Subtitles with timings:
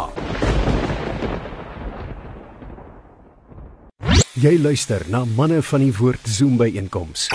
[4.40, 7.28] Jy luister na manne van die woord Zoom by einkoms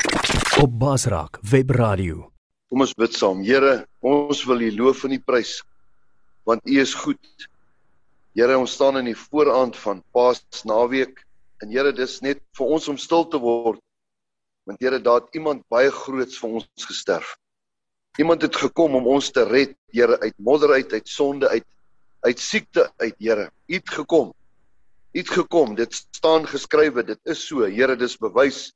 [0.61, 2.31] op Basraak Web Radio.
[2.71, 3.43] Kom ons bid saam.
[3.45, 5.61] Here, ons wil U loof en U prys
[6.45, 7.21] want U is goed.
[8.37, 11.25] Here, ons staan in die vooraand van Paasnaweek
[11.61, 13.84] en Here, dis net vir ons om stil te word
[14.65, 17.35] Want Here, daar het iemand baie groots vir ons gesterf.
[18.17, 21.65] Iemand het gekom om ons te red, Here, uit modder uit, uit sonde uit,
[22.25, 23.51] uit siekte uit, Here.
[23.67, 24.33] U het gekom.
[25.13, 25.75] U het gekom.
[25.77, 27.69] Dit staan geskrywe, dit is so.
[27.69, 28.71] Here, dis bewys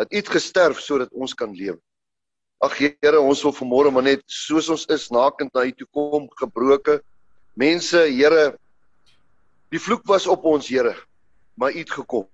[0.00, 1.78] dat U het gesterf sodat ons kan lewe.
[2.58, 6.26] Ag Here, ons wil vanmôre maar net soos ons is nakend na U toe kom,
[6.42, 6.98] gebroke
[7.54, 8.50] mense, Here.
[9.70, 10.96] Die vloek was op ons, Here,
[11.54, 12.26] maar U het gekom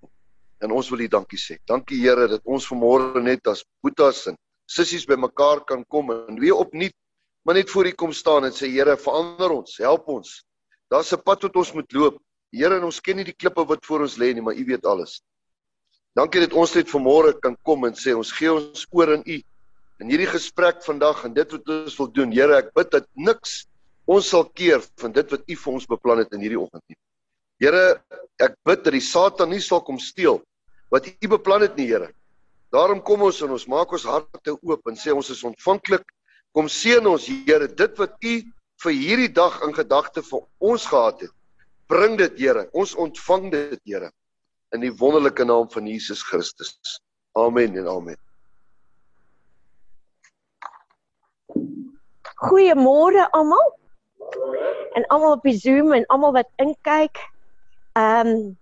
[0.61, 1.59] en ons wil U dankie sê.
[1.67, 6.57] Dankie Here dat ons vanmôre net as boetas en sissies bymekaar kan kom en weer
[6.57, 6.95] opnuut
[7.47, 10.43] maar net voor U kom staan en sê Here, verander ons, help ons.
[10.91, 12.19] Daar's 'n pad wat ons moet loop.
[12.51, 15.23] Here, ons ken nie die klippe wat voor ons lê nie, maar U weet alles.
[16.15, 19.43] Dankie dat ons net vanmôre kan kom en sê ons gee ons oor in U.
[20.01, 23.67] In hierdie gesprek vandag en dit wat ons wil doen, Here, ek bid dat niks
[24.07, 26.98] ons sal keer van dit wat U vir ons beplan het in hierdie oggend nie.
[27.62, 28.01] Here,
[28.43, 30.43] ek bid dat die Satan nie sal kom steel
[30.93, 32.11] wat U beplan het nie, Here.
[32.75, 36.05] Daarom kom ons en ons maak ons harte oop en sê ons is ontvanklik.
[36.55, 38.35] Kom seën ons, Here, dit wat U
[38.85, 41.33] vir hierdie dag in gedagte vir ons gehad het.
[41.89, 42.67] Bring dit, Here.
[42.75, 44.11] Ons ontvang dit, Here.
[44.75, 46.98] In die wonderlike naam van Jesus Christus.
[47.39, 48.19] Amen en amen.
[52.47, 53.73] Goeiemôre almal.
[54.98, 57.23] En almal op die Zoom en almal wat inkyk.
[57.96, 58.57] Ehm um,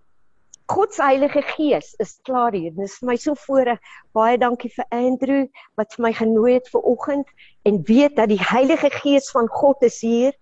[0.67, 2.71] God se Heilige Gees is klaar hier.
[2.73, 3.81] Dit is vir my so voorreg.
[4.17, 5.43] Baie dankie vir Andrew
[5.77, 7.29] wat my genooi het vir oggend
[7.69, 10.33] en weet dat die Heilige Gees van God is hier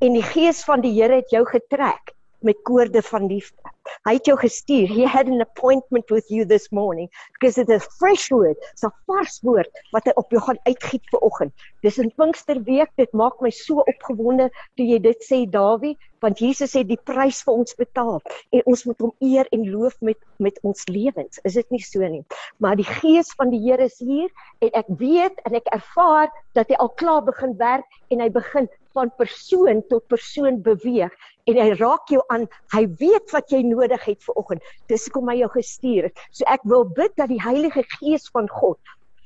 [0.00, 2.15] en die Gees van die Here het jou getrek
[2.46, 3.74] met koorde van liefde.
[4.06, 4.90] Hy het jou gestuur.
[4.90, 7.08] He had an appointment with you this morning
[7.38, 11.22] because it's a fresh word, so vars woord wat hy op jou gaan uitgiet vir
[11.26, 11.54] oggend.
[11.86, 12.92] Dis in Pinksterweek.
[12.98, 17.42] Dit maak my so opgewonde toe jy dit sê, Dawie, want Jesus het die prys
[17.46, 18.20] vir ons betaal
[18.56, 21.40] en ons moet hom eer en loof met met ons lewens.
[21.48, 22.24] Is dit nie so nie?
[22.62, 24.30] Maar die gees van die Here is hier
[24.64, 28.68] en ek weet en ek ervaar dat hy al klaar begin werk en hy begin
[28.96, 31.14] van persoon tot persoon beweeg
[31.46, 32.48] en hy raak jou aan.
[32.74, 34.68] Hy weet wat jy nodig het vir oggend.
[34.90, 36.26] Dis hoekom hy jou gestuur het.
[36.32, 38.80] So ek wil bid dat die Heilige Gees van God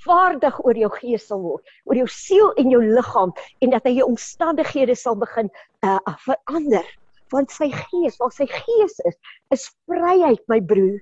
[0.04, 3.98] vaardig oor jou gees sal word, oor jou siel en jou liggaam en dat hy
[3.98, 5.50] jou omstandighede sal begin
[5.84, 6.86] uh, verander.
[7.30, 9.18] Want sy gees, waar sy gees is,
[9.54, 10.98] is vryheid, my broer.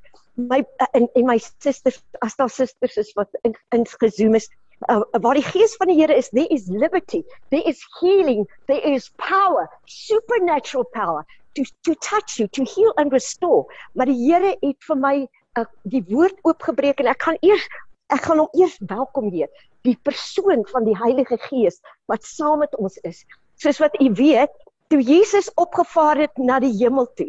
[0.50, 4.50] My uh, en, en my susters, as daar susters is wat in, in is,
[4.86, 8.82] uh, waar die gees van die Here is, there is liberty, there is healing, there
[8.92, 13.66] is power, supernatural power to to touch you, to heal and restore.
[13.94, 15.16] Maar die Here het vir my
[15.58, 17.66] uh, die woord oopgebreek en ek gaan eers
[18.08, 19.52] ek gaan hom eers welkom heet,
[19.84, 21.76] die persoon van die Heilige Gees
[22.08, 23.20] wat saam met ons is.
[23.60, 24.54] Soos wat u weet,
[24.88, 27.28] toe Jesus opgevaar het na die hemel toe.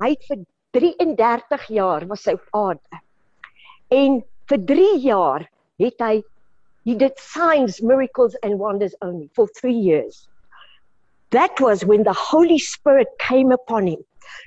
[0.00, 0.46] Hy het vir
[0.78, 3.02] 33 jaar was hy op aarde.
[3.92, 5.44] En vir 3 jaar
[5.82, 6.14] het hy
[6.88, 10.26] He did signs, miracles, and wonders only for three years.
[11.32, 14.00] That was when the Holy Spirit came upon him.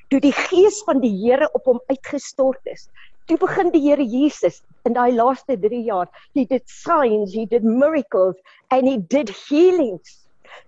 [0.10, 2.88] Toe die gees van die Here op hom uitgestort is.
[3.30, 4.58] Toe begin die Here Jesus
[4.90, 8.42] in daai laaste 3 jaar, he did signs, he did miracles
[8.74, 10.18] and he did healings.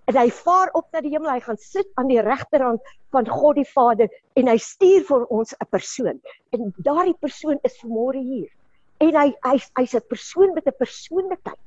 [0.06, 2.86] En hy vaar op na die hemel, hy gaan sit aan die regterhand
[3.18, 6.22] van God die Vader en hy stuur vir ons 'n persoon.
[6.54, 8.52] En daardie persoon is vanmôre hier
[9.04, 11.62] en hy hy hy's 'n persoon met 'n persoonlikheid.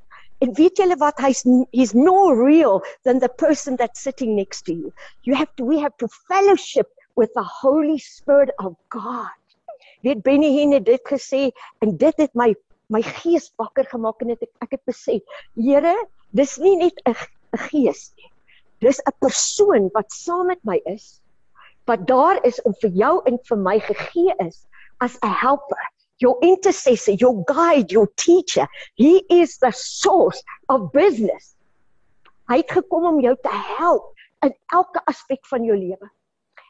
[0.44, 1.42] En weet julle wat hy's
[1.72, 4.92] he's no real than the person that's sitting next to you.
[5.24, 9.40] You have to we have to fellowship with the Holy Spirit of God.
[10.02, 11.50] Weet Benny het dit gesê
[11.80, 12.54] en dit het my
[12.88, 15.22] my gees wakker gemaak en het ek ek het besef,
[15.56, 15.94] Here,
[16.30, 17.14] dis nie net 'n
[17.70, 18.30] gees nie.
[18.80, 21.20] Dis 'n persoon wat saam met my is
[21.86, 24.66] wat daar is om vir jou en vir my gegee is
[24.98, 25.84] as 'n helper
[26.18, 28.66] your intercessor, your guide, your teacher.
[28.94, 31.54] He is the source of business.
[32.48, 34.12] Hy het gekom om jou te help
[34.46, 36.10] in elke aspek van jou lewe.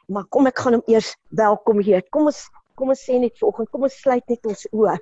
[0.07, 2.03] Maar kom ek gaan hom eers welkom hier.
[2.11, 2.47] Kom ons
[2.77, 4.99] kom ons sê net vanoggend, kom ons sluit net ons oë.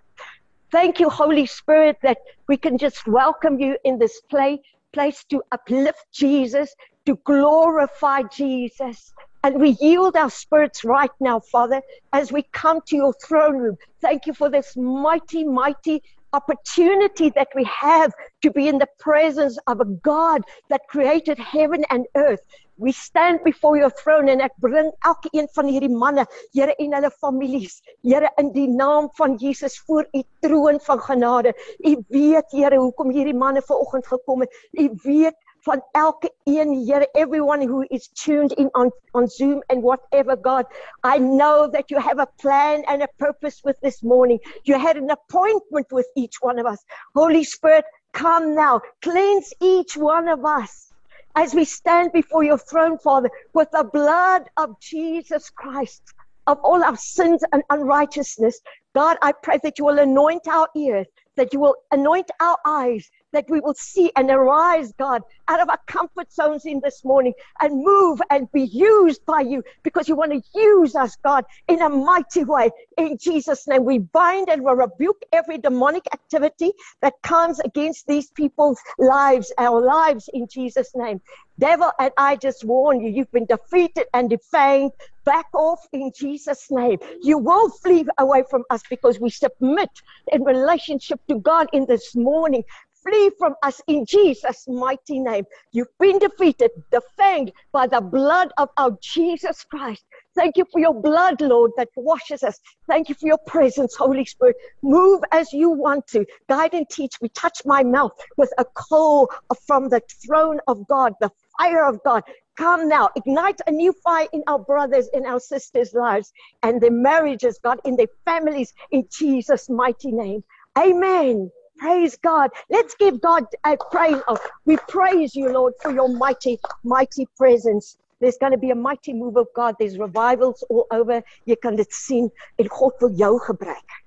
[0.72, 4.64] Thank you Holy Spirit that we can just welcome you in this place
[4.96, 6.74] place to uplift Jesus,
[7.06, 9.14] to glorify Jesus.
[9.46, 11.80] And we yield our spirits right now, Father,
[12.12, 13.78] as we come to your throne room.
[14.02, 16.02] Thank you for this mighty, mighty
[16.34, 18.12] opportunity that we have
[18.42, 22.42] to be in the presence of a God that created heaven and earth.
[22.78, 26.26] We stand before your throne en ek bring elke een van hierdie manne,
[26.58, 31.54] Here en hulle families, Here in die naam van Jesus voor u troon van genade.
[31.86, 34.58] U weet Here hoekom hierdie manne vanoggend gekom het.
[34.74, 39.82] U weet van elke een Here everyone who is tuned in on on Zoom and
[39.82, 40.66] whatever God
[41.04, 44.40] I know that you have a plan and a purpose with this morning.
[44.64, 46.84] You had an appointment with each one of us.
[47.16, 48.82] Holy Spirit come now.
[49.02, 50.94] Cleanse each one of us
[51.36, 56.02] as we stand before your throne Father with the blood of Jesus Christ
[56.48, 58.60] of all our sins and unrighteousness.
[58.94, 61.08] God I pray that you will anoint our ears
[61.38, 65.70] that you will anoint our eyes that we will see and arise, God, out of
[65.70, 70.16] our comfort zones in this morning and move and be used by you because you
[70.16, 72.70] want to use us, God, in a mighty way.
[72.98, 78.32] In Jesus' name, we bind and we rebuke every demonic activity that comes against these
[78.32, 81.22] people's lives, our lives, in Jesus' name.
[81.58, 84.92] Devil, and I just warn you, you've been defeated and defamed.
[85.26, 87.00] Back off in Jesus' name.
[87.24, 89.90] You will flee away from us because we submit
[90.32, 92.64] in relationship to God in this morning
[93.08, 95.46] flee from us in Jesus' mighty name.
[95.72, 100.04] You've been defeated, defanged by the blood of our Jesus Christ.
[100.36, 102.60] Thank you for your blood, Lord, that washes us.
[102.88, 104.56] Thank you for your presence, Holy Spirit.
[104.84, 106.26] Move as you want to.
[106.50, 107.30] Guide and teach me.
[107.30, 109.30] Touch my mouth with a coal
[109.66, 112.24] from the throne of God, the fire of God.
[112.58, 116.32] Come now, ignite a new fire in our brothers and our sisters' lives
[116.64, 120.44] and their marriages, God, in their families, in Jesus' mighty name.
[120.78, 121.52] Amen.
[121.78, 122.52] Praise God.
[122.70, 124.22] Let's give God a praise.
[124.28, 127.98] Oh, we praise you, Lord, for your mighty, mighty presence.
[128.22, 129.76] There's going to be a mighty move of God.
[129.78, 131.22] There's revivals all over.
[131.46, 134.00] Jy kan dit sien en God wil jou gebruik.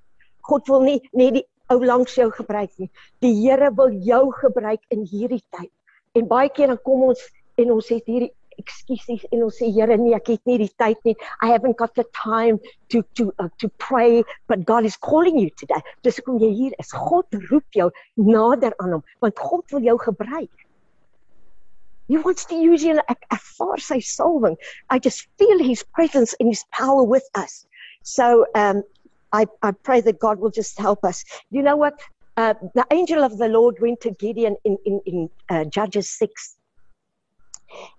[0.48, 2.88] God wil nie net die ou langs jou gebruik nie.
[3.20, 5.72] Die Here wil jou gebruik in hierdie tyd.
[6.16, 7.20] En baie keer dan kom ons
[7.60, 8.32] en ons het hierdie
[8.62, 11.14] ekskuusies en ons sê Here nee ek het nie die tyd nie.
[11.42, 12.58] I haven't got the time
[12.92, 15.80] to to uh, to pray but God is calling you today.
[16.02, 16.92] Dis hoekom jy hier is.
[16.92, 20.66] God roep jou nader aan hom want God wil jou gebruik.
[22.08, 24.56] He wants to use you ek ervaar sy salwing.
[24.90, 27.66] I just feel his presence and his power with us.
[28.02, 28.82] So um
[29.32, 31.24] I I pray that God will just help us.
[31.50, 31.94] You know what?
[32.38, 36.57] Uh, the angel of the Lord went to Gideon in in in uh, Judges 6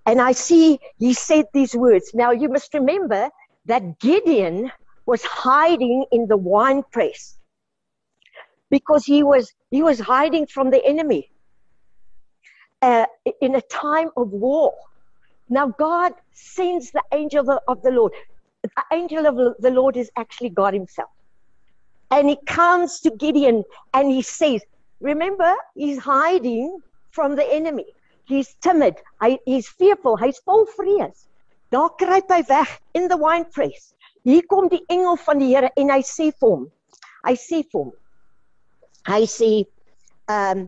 [0.06, 2.12] And I see he said these words.
[2.13, 3.30] Now you must remember
[3.66, 4.71] that Gideon
[5.06, 7.38] was hiding in the wine press
[8.69, 11.31] because he was he was hiding from the enemy
[12.81, 13.06] uh,
[13.42, 14.74] in a time of war.
[15.50, 18.13] Now God sends the angel of the, of the Lord.
[18.63, 21.10] The angel of the Lord is actually God Himself,
[22.12, 23.63] and he comes to Gideon
[23.94, 24.62] and he says,
[25.00, 26.79] "Remember, he's hiding
[27.12, 27.86] from the enemy."
[28.29, 31.27] He's timid, hy he's fearful, hy's vol vrees.
[31.74, 33.93] Daar kruip hy weg in the wine press.
[34.25, 36.65] Hier kom die engel van die Here en hy sê vir hom.
[37.25, 37.91] Hy sê vir hom.
[39.09, 39.51] Hy sê
[40.29, 40.67] um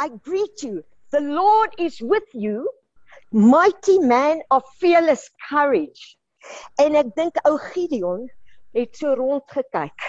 [0.00, 0.82] I greet you.
[1.12, 2.70] The Lord is with you,
[3.32, 6.16] mighty man of fearless courage.
[6.80, 8.24] En ek dink ou Gideon
[8.76, 10.08] het so rond gekyk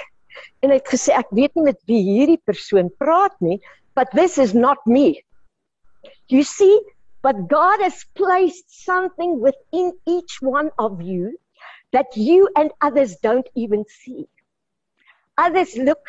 [0.64, 3.58] en hy het gesê ek weet nie met wie hierdie persoon praat nie,
[3.98, 5.20] but this is not me.
[6.28, 6.82] You see,
[7.22, 11.38] but God has placed something within each one of you
[11.92, 14.28] that you and others don't even see.
[15.38, 16.00] Others look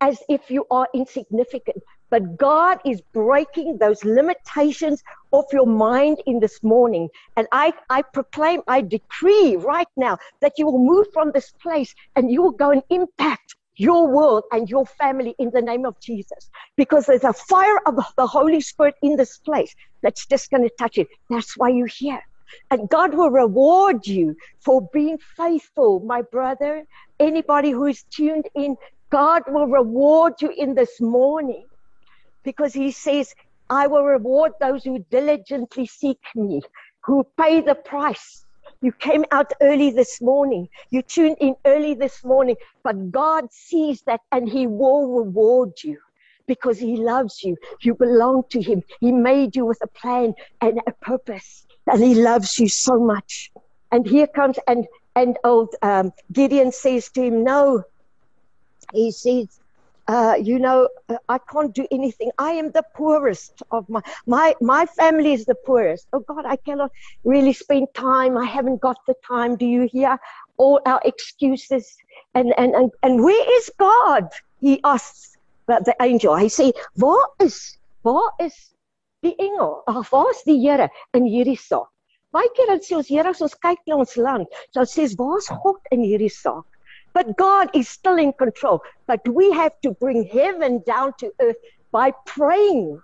[0.00, 5.02] as if you are insignificant, but God is breaking those limitations
[5.32, 7.08] of your mind in this morning.
[7.36, 11.94] And I, I proclaim, I decree right now that you will move from this place
[12.16, 15.96] and you will go and impact your world and your family in the name of
[16.00, 16.50] Jesus.
[16.76, 20.70] Because there's a fire of the Holy Spirit in this place that's just going to
[20.78, 21.08] touch it.
[21.30, 22.20] That's why you're here.
[22.70, 26.84] And God will reward you for being faithful, my brother.
[27.20, 28.76] Anybody who is tuned in,
[29.12, 31.66] God will reward you in this morning
[32.44, 33.32] because He says,
[33.70, 36.62] I will reward those who diligently seek me,
[37.04, 38.43] who pay the price
[38.84, 40.68] You came out early this morning.
[40.90, 42.56] You tuned in early this morning.
[42.82, 45.96] But God sees that and He will reward you
[46.46, 47.56] because He loves you.
[47.80, 48.82] You belong to Him.
[49.00, 51.66] He made you with a plan and a purpose.
[51.86, 53.50] And He loves you so much.
[53.90, 54.86] And here comes, and,
[55.16, 57.84] and old um, Gideon says to him, No.
[58.92, 59.60] He says,
[60.06, 62.30] uh, you know, uh, I can't do anything.
[62.38, 66.06] I am the poorest of my, my, my family is the poorest.
[66.12, 66.90] Oh God, I cannot
[67.24, 68.36] really spend time.
[68.36, 69.56] I haven't got the time.
[69.56, 70.18] Do you hear
[70.56, 71.96] all our excuses?
[72.34, 74.28] And, and, and, and where is God?
[74.60, 76.36] He asks the, the angel.
[76.36, 78.74] He say, waar is, waar is
[79.22, 79.82] die engel?
[79.86, 81.88] Ag, waar is die Here in hierdie saak?
[82.34, 85.14] Baie keer dan sê ons, Here, as ons kyk na ons land, dan sê ons,
[85.20, 86.66] waar's God in hierdie saak?
[87.14, 88.82] But God is still in control.
[89.06, 91.56] But we have to bring heaven down to earth
[91.92, 93.00] by praying.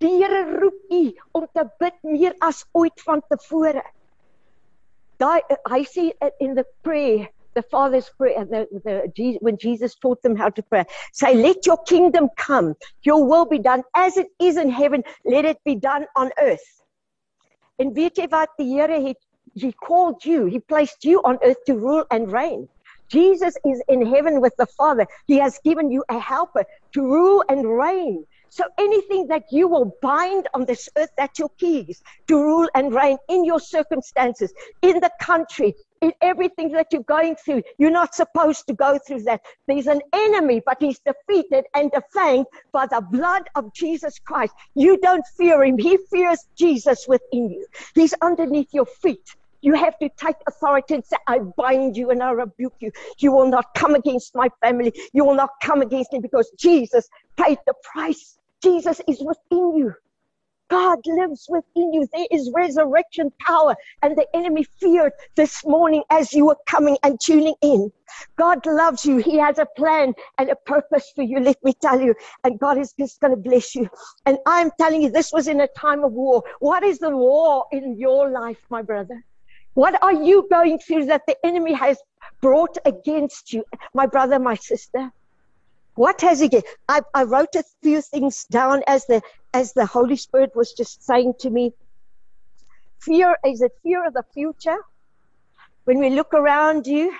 [0.00, 3.84] Die Here roep u om te bid meer as ooit van tevore.
[5.20, 6.10] Daai eh, hy sê
[6.40, 10.84] in the prayer, the Father's prayer, the, the, when Jesus taught them how to pray,
[11.12, 15.02] say, "Let your kingdom come, your will be done as it is in heaven.
[15.24, 16.68] Let it be done on earth."
[17.78, 19.20] En weet jy wat die Here het
[19.54, 22.68] he called you, he placed you on earth to rule and reign.
[23.10, 25.06] Jesus is in heaven with the Father.
[25.26, 28.24] He has given you a helper to rule and reign.
[28.48, 32.94] So anything that you will bind on this earth, that's your keys to rule and
[32.94, 37.62] reign in your circumstances, in the country, in everything that you're going through.
[37.78, 39.40] You're not supposed to go through that.
[39.66, 44.54] There's an enemy, but he's defeated and defanged by the blood of Jesus Christ.
[44.74, 45.76] You don't fear him.
[45.78, 47.66] He fears Jesus within you.
[47.94, 49.36] He's underneath your feet.
[49.60, 52.90] You have to take authority and say, I bind you and I rebuke you.
[53.18, 54.92] You will not come against my family.
[55.12, 58.38] You will not come against me because Jesus paid the price.
[58.62, 59.94] Jesus is within you.
[60.68, 62.08] God lives within you.
[62.12, 63.76] There is resurrection power.
[64.02, 67.92] And the enemy feared this morning as you were coming and tuning in.
[68.36, 69.18] God loves you.
[69.18, 71.38] He has a plan and a purpose for you.
[71.38, 72.14] Let me tell you.
[72.44, 73.88] And God is just going to bless you.
[74.24, 76.42] And I'm telling you, this was in a time of war.
[76.58, 79.24] What is the war in your life, my brother?
[79.76, 81.98] What are you going through that the enemy has
[82.40, 85.10] brought against you, my brother, my sister?
[85.96, 86.50] What has he?
[86.88, 89.20] I, I wrote a few things down as the
[89.52, 91.74] as the Holy Spirit was just saying to me.
[93.02, 94.78] Fear is it fear of the future?
[95.84, 97.14] When we look around you,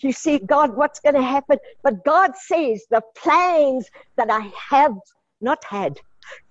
[0.00, 1.58] you see, God, what's going to happen?
[1.84, 4.96] But God says the plans that I have
[5.40, 6.00] not had,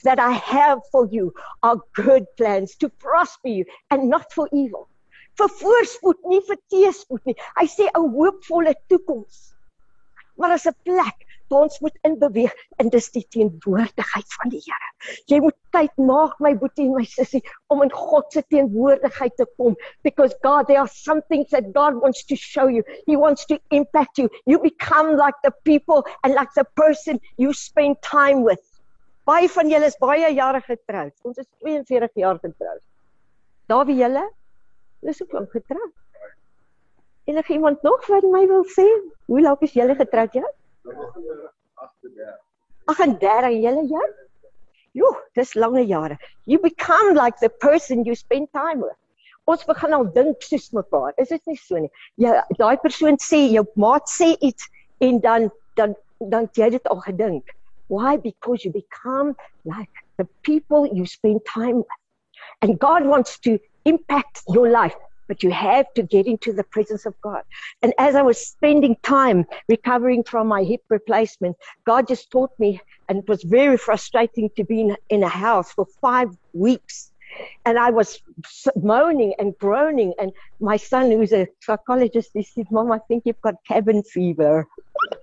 [0.06, 4.88] that I have for you, are good plans to prosper you and not for evil
[5.40, 7.38] vir voorspoed, nie vir teëspoed nie.
[7.60, 9.54] Hy sê 'n hoopvolle toekoms.
[10.38, 14.90] Maar as 'n plek waar ons moet inbeweeg en dis die teenwoordigheid van die Here.
[15.32, 17.42] Jy moet tyd maak my boetie en my sussie
[17.74, 22.02] om in God se teenwoordigheid te kom because God there are some things that God
[22.02, 22.84] wants to show you.
[23.06, 24.30] He wants to impact you.
[24.46, 28.64] You become like the people and like the person you spend time with.
[29.26, 31.14] Baie van julle is baie jare getroud.
[31.26, 32.82] Ons is 42 jaar getroud.
[33.70, 34.26] Daar wie julle?
[35.06, 35.94] Dis ook lank getroud.
[37.26, 38.86] Enige iemand nog wat my wil sê?
[39.26, 40.52] Hoe lank is julle getroud, ja?
[40.84, 42.38] 38.
[42.86, 44.04] 38 julle ja?
[44.96, 46.18] Jo, dis lange jare.
[46.46, 48.98] You become like the person you spend time with.
[49.46, 51.12] Ons begin al dink soos mekaar.
[51.22, 51.92] Is dit nie so nie?
[52.22, 54.70] Ja, daai persoon sê jou maat sê iets
[55.06, 55.94] en dan dan
[56.34, 57.52] dan jy dit al gedink.
[57.94, 58.16] Why?
[58.18, 62.00] Because you become like the people you spend time with.
[62.62, 64.96] And God wants to impact your life
[65.28, 67.44] but you have to get into the presence of God.
[67.82, 72.80] And as I was spending time recovering from my hip replacement, God just taught me,
[73.10, 77.12] and it was very frustrating to be in, in a house for five weeks.
[77.66, 78.22] And I was
[78.78, 80.14] moaning and groaning.
[80.20, 84.68] And my son, who's a psychologist, he said, Mom, I think you've got cabin fever.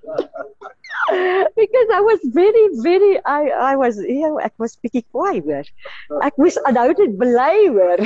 [1.57, 5.65] because I was very, very, I, I was, know, ek was bietjie kwaai hoor.
[6.29, 7.99] Ek moes aanhoudend bely hoor.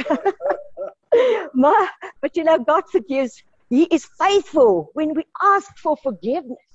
[1.55, 1.89] maar,
[2.21, 3.43] but you know, God forgives.
[3.69, 6.67] He is faithful when we ask for forgiveness.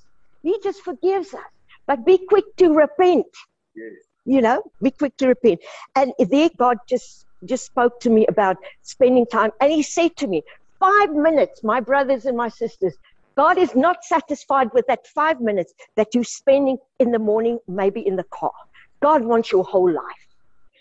[0.42, 1.52] He just forgives us.
[1.86, 3.26] But be quick to repent.
[3.74, 3.92] Yes.
[4.24, 5.60] You know, be quick to repent.
[5.96, 9.50] And there God just just spoke to me about spending time.
[9.60, 10.42] And he said to me,
[10.78, 12.94] five minutes, my brothers and my sisters,
[13.36, 18.06] God is not satisfied with that five minutes that you're spending in the morning, maybe
[18.06, 18.52] in the car.
[19.00, 20.26] God wants your whole life.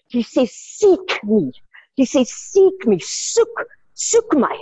[0.07, 1.51] He says, seek me.
[1.95, 3.45] He says, seek me, soek,
[3.95, 4.57] soek my.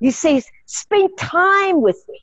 [0.00, 2.20] He says, spend time with me.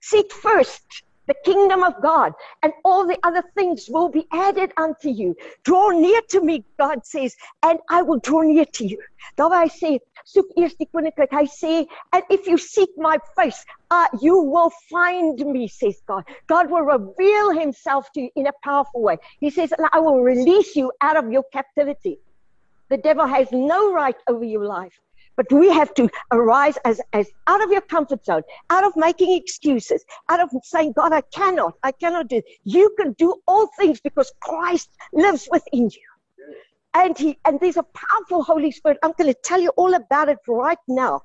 [0.00, 0.82] Seek first
[1.26, 5.34] the kingdom of God, and all the other things will be added unto you.
[5.64, 8.98] Draw near to me, God says, and I will draw near to you.
[9.36, 9.90] Daar waar hy sê,
[10.28, 11.32] soek eers die koninkryk.
[11.32, 16.24] Hy sê, and if you seek my face, uh, you will find me, says God.
[16.48, 19.16] God will reveal himself to you in a powerful way.
[19.40, 22.18] He says, I will release you out of your captivity.
[22.90, 25.00] The devil has no right over your life.
[25.36, 29.36] But we have to arise as, as out of your comfort zone, out of making
[29.36, 32.42] excuses, out of saying, God, I cannot, I cannot do.
[32.64, 36.00] You can do all things because Christ lives within you.
[36.96, 38.98] And he and there's a powerful Holy Spirit.
[39.02, 41.22] I'm going to tell you all about it right now.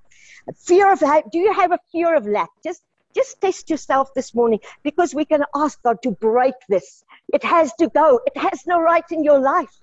[0.65, 0.99] Fear of
[1.31, 2.49] do you have a fear of lack?
[2.63, 2.81] Just
[3.15, 7.03] just test yourself this morning because going to ask God to break this.
[7.33, 8.19] It has to go.
[8.25, 9.75] It has no right in your life.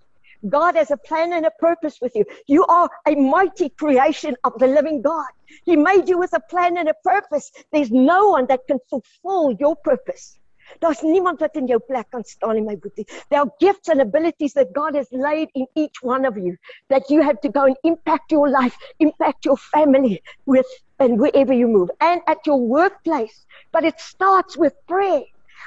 [0.48, 2.24] God has a plan and a purpose with you.
[2.46, 5.28] You are a mighty creation of the living God.
[5.64, 7.50] He made you with a plan and a purpose.
[7.72, 10.38] There's no one that can fulfill your purpose.
[10.80, 13.06] Daar's niemand wat in jou plek kan staan in my boetie.
[13.30, 16.56] There are gifts and abilities that God has laid in each one of you
[16.88, 20.66] that you have to go and impact your life, impact your family with
[20.98, 23.46] and wherever you move and at your workplace.
[23.72, 25.22] But it starts with prayer.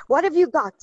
[0.08, 0.74] What have you got?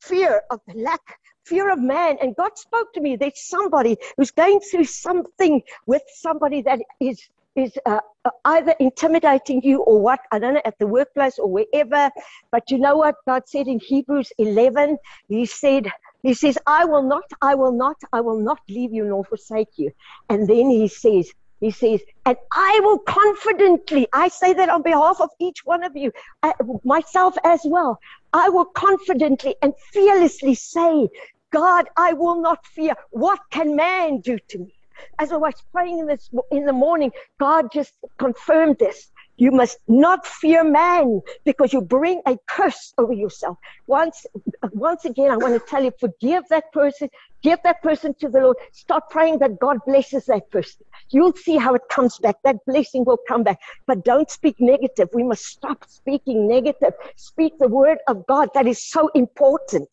[0.00, 2.16] Fear of lack, fear of man.
[2.20, 3.16] And God spoke to me.
[3.16, 7.20] There's somebody who's going through something with somebody that is
[7.56, 11.48] is uh, uh, either intimidating you or what I don't know at the workplace or
[11.48, 12.10] wherever.
[12.50, 14.98] But you know what God said in Hebrews 11?
[15.28, 15.86] He said.
[16.24, 19.68] He says, I will not, I will not, I will not leave you nor forsake
[19.76, 19.92] you.
[20.30, 25.20] And then he says, he says, and I will confidently, I say that on behalf
[25.20, 27.98] of each one of you, uh, myself as well,
[28.32, 31.08] I will confidently and fearlessly say
[31.54, 32.94] God, I will not fear.
[33.10, 34.74] What can man do to me?
[35.20, 39.12] As I was praying in, this, in the morning, God just confirmed this.
[39.36, 43.56] You must not fear man because you bring a curse over yourself.
[43.86, 44.26] Once,
[44.72, 47.08] once again, I want to tell you, forgive that person,
[47.42, 48.56] give that person to the Lord.
[48.72, 50.84] Start praying that God blesses that person.
[51.10, 52.36] You'll see how it comes back.
[52.42, 53.58] That blessing will come back.
[53.86, 55.08] But don't speak negative.
[55.12, 56.94] We must stop speaking negative.
[57.16, 58.48] Speak the word of God.
[58.54, 59.88] That is so important.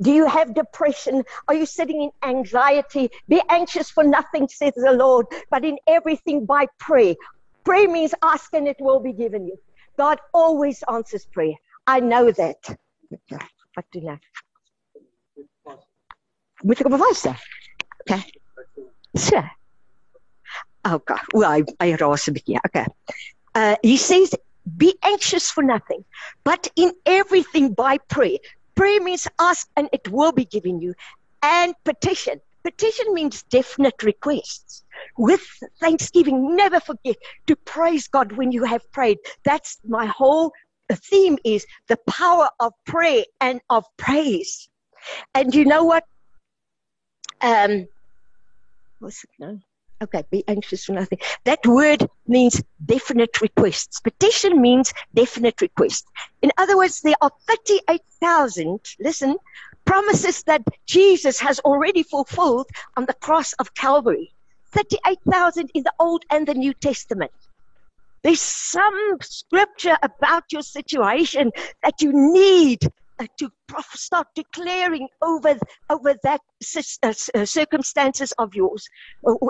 [0.00, 1.24] Do you have depression?
[1.48, 3.10] Are you sitting in anxiety?
[3.28, 7.14] Be anxious for nothing, says the Lord, but in everything by prayer.
[7.64, 9.56] Prayer means ask and it will be given you.
[9.98, 11.54] God always answers prayer.
[11.86, 12.78] I know that.
[13.78, 14.18] Wat doen nou?
[16.66, 17.26] Moet ek op was
[18.02, 18.22] Okay.
[19.14, 19.42] So.
[20.82, 21.20] Okay.
[21.32, 22.58] Well, I, I raas 'n bietjie.
[22.66, 22.86] Okay.
[23.54, 24.34] Uh, he says,
[24.76, 26.04] be anxious for nothing,
[26.44, 28.38] but in everything by prayer.
[28.78, 30.94] Prayer means ask and it will be given you.
[31.42, 32.40] And petition.
[32.62, 34.84] Petition means definite requests.
[35.16, 35.44] With
[35.80, 37.16] thanksgiving, never forget
[37.48, 39.18] to praise God when you have prayed.
[39.44, 40.52] That's my whole
[40.92, 44.68] theme is the power of prayer and of praise.
[45.34, 46.04] And you know what?
[47.40, 47.88] Um,
[49.00, 49.30] what's it?
[49.40, 49.58] No.
[50.00, 51.18] Okay, be anxious for nothing.
[51.44, 54.00] That word means definite requests.
[54.00, 56.06] Petition means definite request.
[56.40, 59.36] In other words, there are 38,000, listen,
[59.84, 64.32] promises that Jesus has already fulfilled on the cross of Calvary.
[64.70, 67.32] 38,000 in the Old and the New Testament.
[68.22, 71.50] There's some scripture about your situation
[71.82, 72.80] that you need
[73.38, 73.50] to
[73.94, 75.56] start declaring over
[75.90, 76.40] over that
[77.02, 78.86] uh, uh, circumstances of yours.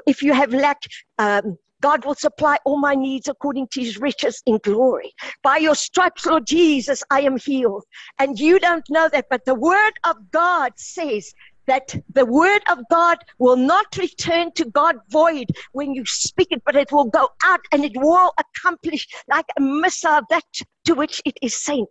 [0.06, 0.78] If you have lack,
[1.18, 5.12] um, God will supply all my needs according to his riches in glory.
[5.42, 7.84] By your stripes, Lord Jesus, I am healed.
[8.18, 11.32] And you don't know that, but the word of God says
[11.68, 16.62] that the word of God will not return to God void when you speak it,
[16.64, 20.44] but it will go out and it will accomplish like a missile that
[20.86, 21.88] to which it is sent.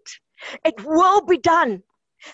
[0.63, 1.83] It will be done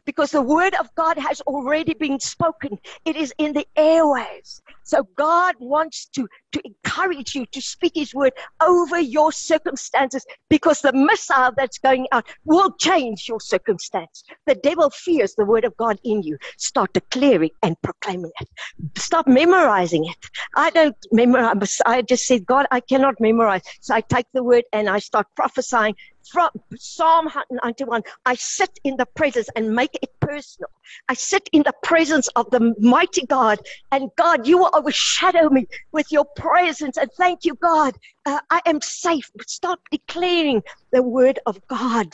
[0.05, 2.79] because the word of God has already been spoken.
[3.05, 4.61] It is in the airways.
[4.93, 10.81] So God wants to, to encourage you to speak his word over your circumstances because
[10.81, 14.23] the missile that's going out will change your circumstance.
[14.45, 16.37] The devil fears the word of God in you.
[16.59, 18.47] Start declaring and proclaiming it.
[18.95, 20.29] Stop memorizing it.
[20.55, 21.81] I don't memorize.
[21.87, 23.63] I just said, God, I cannot memorize.
[23.81, 25.95] So I take the word and I start prophesying
[26.31, 30.69] from Psalm 91, I sit in the presence and make it personal.
[31.09, 33.59] I sit in the presence of the mighty God,
[33.91, 36.97] and God, you will overshadow me with your presence.
[36.97, 37.95] And thank you, God.
[38.25, 39.29] Uh, I am safe.
[39.47, 42.13] Stop declaring the word of God.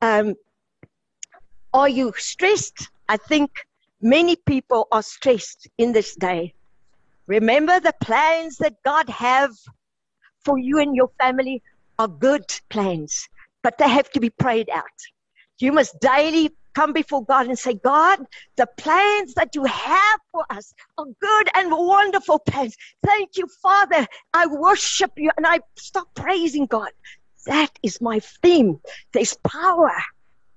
[0.00, 0.34] Um,
[1.72, 2.88] are you stressed?
[3.08, 3.50] I think
[4.00, 6.54] many people are stressed in this day.
[7.26, 9.52] Remember the plans that God have
[10.44, 11.62] for you and your family
[11.98, 13.28] are good plans
[13.62, 14.84] but they have to be prayed out.
[15.60, 18.20] You must daily come before God and say, God,
[18.56, 22.76] the plans that you have for us are good and wonderful plans.
[23.04, 24.06] Thank you, Father.
[24.34, 26.90] I worship you and I start praising God.
[27.46, 28.78] That is my theme.
[29.12, 29.92] There's power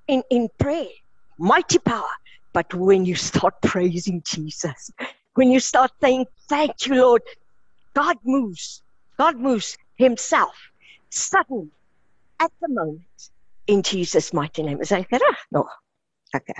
[0.07, 0.87] in, in prayer,
[1.37, 2.03] mighty power.
[2.53, 4.91] But when you start praising Jesus,
[5.33, 7.21] when you start saying, Thank you, Lord,
[7.95, 8.81] God moves.
[9.17, 10.53] God moves Himself
[11.09, 11.71] suddenly
[12.39, 13.01] at the moment
[13.67, 14.81] in Jesus' mighty name.
[14.81, 15.07] Is that?
[15.51, 15.67] No.
[16.35, 16.53] Okay.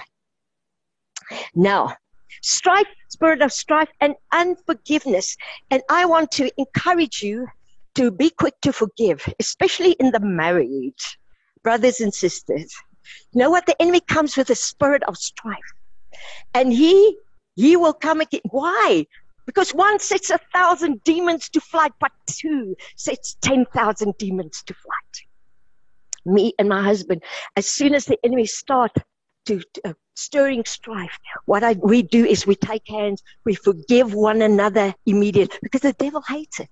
[1.54, 1.96] Now,
[2.42, 5.36] strife, spirit of strife and unforgiveness.
[5.72, 7.48] And I want to encourage you
[7.96, 11.18] to be quick to forgive, especially in the marriage,
[11.64, 12.74] brothers and sisters.
[13.34, 13.66] You know what?
[13.66, 15.58] The enemy comes with a spirit of strife.
[16.54, 17.18] And he
[17.56, 18.42] he will come again.
[18.50, 19.06] Why?
[19.46, 24.74] Because one sets a thousand demons to flight, but two sets ten thousand demons to
[24.74, 25.16] flight.
[26.26, 27.22] Me and my husband,
[27.56, 28.92] as soon as the enemy start
[29.45, 34.41] to, uh, stirring strife, what I, we do is we take hands, we forgive one
[34.41, 36.69] another immediately because the devil hates it.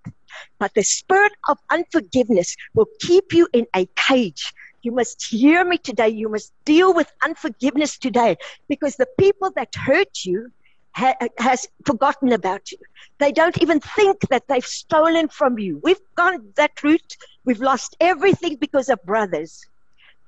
[0.59, 4.53] But the spirit of unforgiveness will keep you in a cage.
[4.81, 6.09] You must hear me today.
[6.09, 10.51] You must deal with unforgiveness today because the people that hurt you
[10.95, 12.77] ha- has forgotten about you.
[13.19, 15.79] They don't even think that they've stolen from you.
[15.83, 17.15] We've gone that route.
[17.45, 19.61] We've lost everything because of brothers.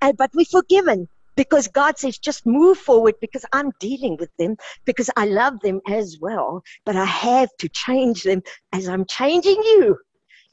[0.02, 4.56] And, but we're forgiven because God says, just move forward because I'm dealing with them
[4.86, 6.64] because I love them as well.
[6.86, 8.42] But I have to change them
[8.74, 9.98] as I'm changing you.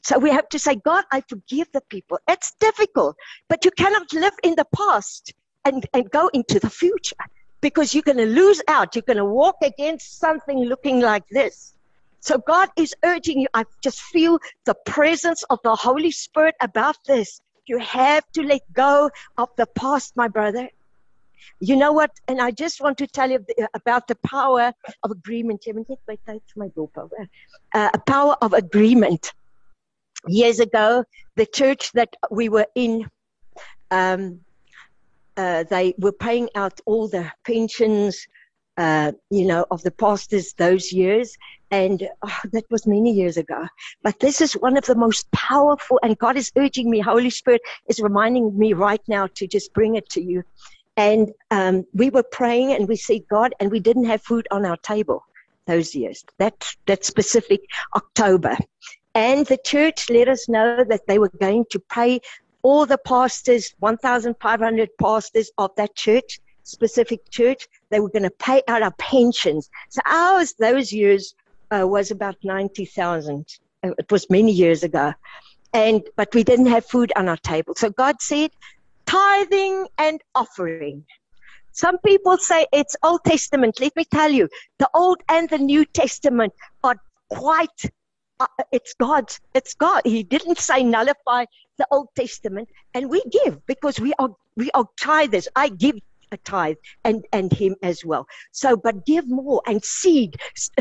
[0.03, 2.19] So we have to say, God, I forgive the people.
[2.27, 3.15] It's difficult,
[3.47, 7.15] but you cannot live in the past and, and go into the future
[7.61, 8.95] because you're going to lose out.
[8.95, 11.73] You're going to walk against something looking like this.
[12.19, 13.47] So God is urging you.
[13.53, 17.39] I just feel the presence of the Holy Spirit about this.
[17.65, 20.69] You have to let go of the past, my brother.
[21.59, 22.11] You know what?
[22.27, 24.73] And I just want to tell you about the power
[25.03, 25.65] of agreement.
[25.67, 25.73] Uh,
[27.93, 29.33] a power of agreement.
[30.27, 31.03] Years ago,
[31.35, 33.09] the church that we were in,
[33.91, 34.39] um,
[35.35, 38.27] uh, they were paying out all the pensions,
[38.77, 41.37] uh, you know, of the pastors those years.
[41.71, 43.67] And oh, that was many years ago.
[44.01, 47.61] But this is one of the most powerful, and God is urging me, Holy Spirit
[47.87, 50.43] is reminding me right now to just bring it to you.
[50.95, 54.65] And um, we were praying and we said, God, and we didn't have food on
[54.65, 55.25] our table
[55.65, 57.61] those years, that, that specific
[57.95, 58.57] October.
[59.15, 62.19] And the church let us know that they were going to pay
[62.63, 68.61] all the pastors, 1,500 pastors of that church, specific church, they were going to pay
[68.67, 69.69] out our pensions.
[69.89, 71.35] So ours, those years,
[71.71, 73.45] uh, was about 90,000.
[73.83, 75.13] Uh, it was many years ago.
[75.73, 77.73] And, but we didn't have food on our table.
[77.75, 78.51] So God said,
[79.05, 81.05] tithing and offering.
[81.71, 83.79] Some people say it's Old Testament.
[83.79, 84.47] Let me tell you,
[84.77, 86.95] the Old and the New Testament are
[87.29, 87.89] quite
[88.39, 89.39] uh, it's God's.
[89.53, 90.01] It's God.
[90.05, 91.45] He didn't say nullify
[91.77, 95.47] the Old Testament, and we give because we are we are tithers.
[95.55, 95.95] I give
[96.33, 98.25] a tithe and and him as well.
[98.51, 100.37] So, but give more and seed.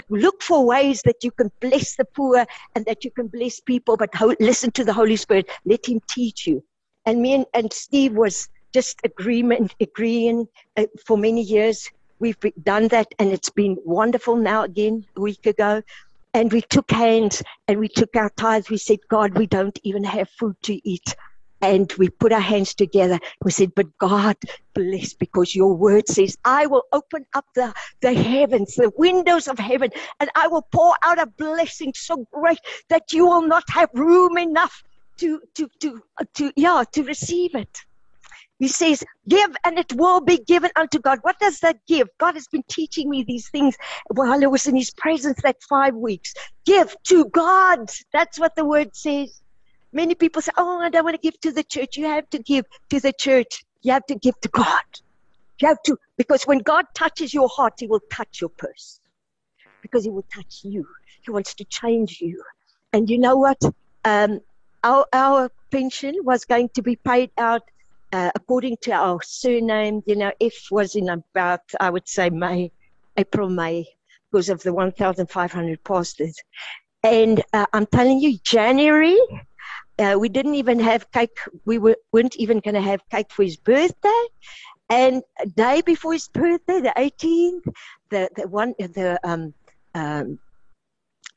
[0.08, 3.96] Look for ways that you can bless the poor and that you can bless people.
[3.96, 5.50] But ho- listen to the Holy Spirit.
[5.64, 6.62] Let Him teach you.
[7.06, 11.88] And me and, and Steve was just agreement agreeing uh, for many years.
[12.18, 14.36] We've done that, and it's been wonderful.
[14.36, 15.82] Now again, a week ago,
[16.34, 18.70] and we took hands and we took our tithes.
[18.70, 21.14] We said, God, we don't even have food to eat.
[21.62, 23.18] And we put our hands together.
[23.44, 24.36] We said, But God
[24.74, 27.72] bless, because your word says, I will open up the,
[28.02, 32.58] the heavens, the windows of heaven, and I will pour out a blessing so great
[32.90, 34.82] that you will not have room enough
[35.20, 36.02] to, to, to,
[36.34, 37.78] to, yeah, to receive it.
[38.58, 41.18] He says, Give and it will be given unto God.
[41.22, 42.08] What does that give?
[42.18, 43.76] God has been teaching me these things
[44.14, 46.32] while I was in His presence that five weeks.
[46.64, 47.90] Give to God.
[48.12, 49.41] That's what the word says.
[49.92, 51.96] Many people say, Oh, I don't want to give to the church.
[51.96, 53.64] You have to give to the church.
[53.82, 54.82] You have to give to God.
[55.58, 59.00] You have to, because when God touches your heart, He will touch your purse.
[59.82, 60.86] Because He will touch you.
[61.24, 62.42] He wants to change you.
[62.92, 63.60] And you know what?
[64.04, 64.40] Um,
[64.84, 67.62] our, our pension was going to be paid out
[68.12, 72.70] uh, according to our surname, you know, F was in about, I would say, May,
[73.16, 73.86] April, May,
[74.30, 76.36] because of the 1,500 pastors.
[77.02, 79.18] And uh, I'm telling you, January,
[80.02, 81.38] uh, we didn't even have cake.
[81.64, 84.22] We were, weren't even going to have cake for his birthday.
[84.90, 85.22] And
[85.56, 87.72] day before his birthday, the 18th,
[88.10, 89.54] the, the one, the um,
[89.94, 90.38] um,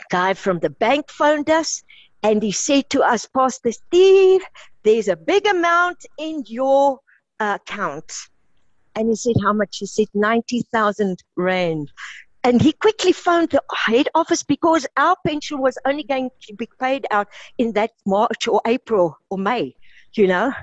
[0.10, 1.84] guy from the bank phoned us
[2.24, 4.42] and he said to us, Pastor Steve,
[4.84, 7.00] there's a big amount in your
[7.40, 8.12] uh, account.
[8.96, 9.78] And he said, How much?
[9.78, 11.92] He said, 90,000 Rand.
[12.46, 16.70] And he quickly phoned the head office because our pension was only going to be
[16.80, 17.28] paid out
[17.58, 19.76] in that March or April or May,
[20.14, 20.54] you know.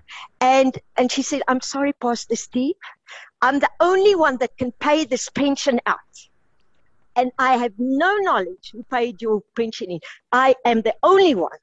[0.41, 2.77] And and she said, I'm sorry, Pastor Steve.
[3.41, 5.99] I'm the only one that can pay this pension out.
[7.17, 9.99] And I have no knowledge who paid your pension in.
[10.31, 11.59] I am the only one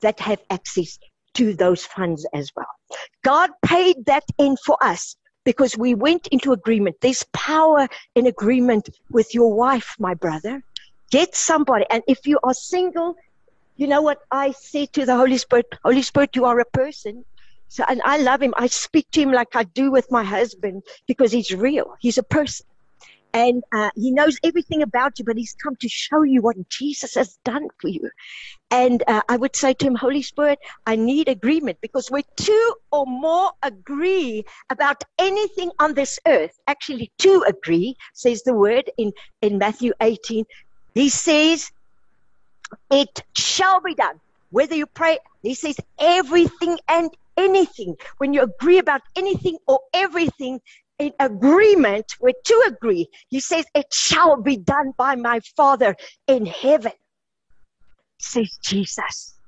[0.00, 0.98] that have access
[1.34, 2.74] to those funds as well.
[3.22, 6.96] God paid that in for us because we went into agreement.
[7.00, 10.62] There's power in agreement with your wife, my brother.
[11.10, 11.84] Get somebody.
[11.90, 13.14] And if you are single,
[13.76, 15.66] you know what I say to the Holy Spirit?
[15.84, 17.24] Holy Spirit, you are a person.
[17.68, 18.54] So, and I love him.
[18.56, 21.94] I speak to him like I do with my husband because he's real.
[22.00, 22.66] He's a person
[23.34, 27.16] and uh, he knows everything about you, but he's come to show you what Jesus
[27.16, 28.10] has done for you.
[28.70, 32.74] And uh, I would say to him, Holy Spirit, I need agreement because where two
[32.92, 39.12] or more agree about anything on this earth, actually, two agree, says the word in,
[39.42, 40.44] in Matthew 18.
[40.94, 41.70] He says,
[42.90, 44.20] It shall be done.
[44.50, 47.96] Whether you pray, he says, everything and anything.
[48.18, 50.60] When you agree about anything or everything,
[51.04, 53.08] in agreement with two agree.
[53.28, 55.94] He says, It shall be done by my Father
[56.26, 56.92] in heaven,
[58.18, 59.38] says Jesus.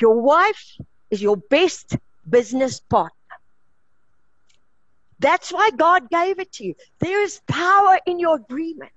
[0.00, 0.64] Your wife
[1.10, 1.96] is your best
[2.28, 3.10] business partner.
[5.18, 6.74] That's why God gave it to you.
[7.00, 8.92] There is power in your agreement.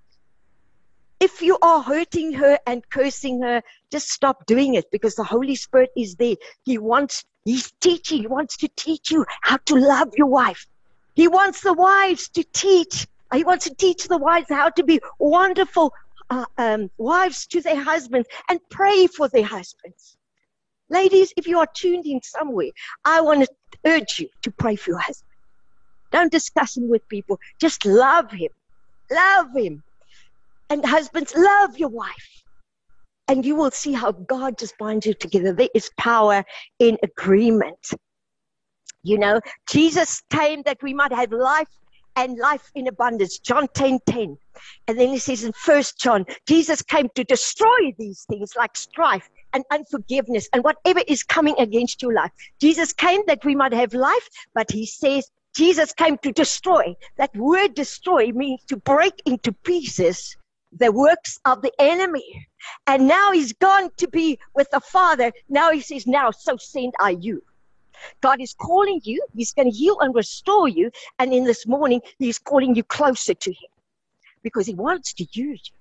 [1.20, 5.56] If you are hurting her and cursing her, just stop doing it because the Holy
[5.56, 6.36] Spirit is there.
[6.64, 10.66] He wants, He's teaching, He wants to teach you how to love your wife
[11.18, 13.08] he wants the wives to teach.
[13.34, 15.92] He wants to teach the wives how to be wonderful
[16.30, 20.16] uh, um, wives to their husbands and pray for their husbands.
[20.92, 22.70] Ladies, if you are tuned in somewhere,
[23.04, 23.50] I want to
[23.84, 25.34] urge you to pray for your husband.
[26.12, 27.40] Don't discuss him with people.
[27.60, 28.52] Just love him.
[29.10, 29.82] Love him.
[30.70, 32.44] And husbands, love your wife.
[33.28, 35.52] And you will see how God just binds you together.
[35.52, 36.44] There is power
[36.78, 37.90] in agreement.
[39.04, 41.70] You know, Jesus came that we might have life
[42.16, 43.38] and life in abundance.
[43.38, 44.38] John 10 10.
[44.88, 49.30] And then he says in First John, Jesus came to destroy these things like strife
[49.54, 52.32] and unforgiveness and whatever is coming against your life.
[52.60, 56.96] Jesus came that we might have life, but he says Jesus came to destroy.
[57.18, 60.36] That word destroy means to break into pieces
[60.72, 62.48] the works of the enemy.
[62.88, 65.32] And now he's gone to be with the Father.
[65.50, 67.44] Now he says, Now so send I you.
[68.22, 69.26] God is calling you.
[69.36, 70.92] He's going to heal and restore you.
[71.20, 73.70] And in this morning, He's calling you closer to Him
[74.44, 75.78] because He wants to use you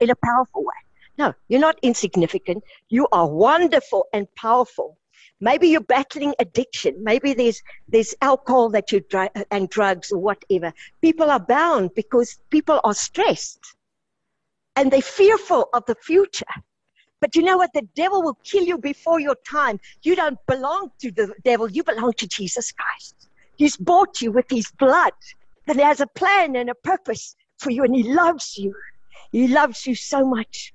[0.00, 0.80] in a powerful way.
[1.18, 2.64] No, you're not insignificant.
[2.88, 4.96] You are wonderful and powerful.
[5.40, 7.02] Maybe you're battling addiction.
[7.02, 10.72] Maybe there's there's alcohol that you dr- and drugs or whatever.
[11.00, 13.74] People are bound because people are stressed
[14.76, 16.54] and they're fearful of the future.
[17.20, 17.70] But you know what?
[17.74, 19.78] The devil will kill you before your time.
[20.02, 21.70] You don't belong to the devil.
[21.70, 23.28] You belong to Jesus Christ.
[23.56, 25.12] He's bought you with his blood.
[25.66, 27.84] And he has a plan and a purpose for you.
[27.84, 28.74] And he loves you.
[29.32, 30.72] He loves you so much.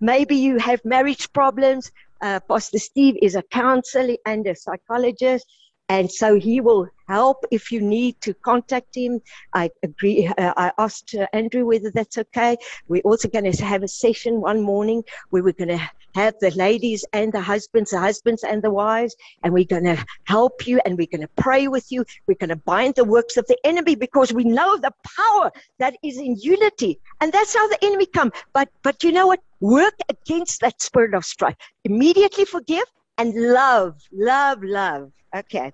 [0.00, 1.90] Maybe you have marriage problems.
[2.20, 5.46] Uh, Pastor Steve is a counselor and a psychologist.
[5.88, 9.20] And so he will help if you need to contact him.
[9.52, 10.26] I agree.
[10.26, 12.56] Uh, I asked uh, Andrew whether that's okay.
[12.88, 16.50] We're also going to have a session one morning where we're going to have the
[16.52, 20.80] ladies and the husbands, the husbands and the wives, and we're going to help you
[20.84, 22.04] and we're going to pray with you.
[22.26, 25.96] We're going to bind the works of the enemy because we know the power that
[26.02, 26.98] is in unity.
[27.20, 28.32] And that's how the enemy come.
[28.52, 29.40] But, but you know what?
[29.60, 31.56] Work against that spirit of strife.
[31.84, 32.84] Immediately forgive
[33.18, 35.12] and love, love, love.
[35.34, 35.72] Okay.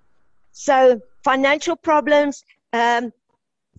[0.52, 3.12] So financial problems, um,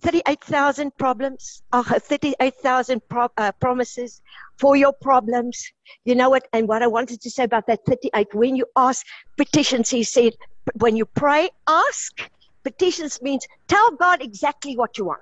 [0.00, 4.20] 38,000 problems, uh, 38,000 pro- uh, promises
[4.58, 5.72] for your problems.
[6.04, 6.46] You know what?
[6.52, 10.34] And what I wanted to say about that 38, when you ask petitions, he said,
[10.74, 12.30] when you pray, ask.
[12.64, 15.20] Petitions means tell God exactly what you want.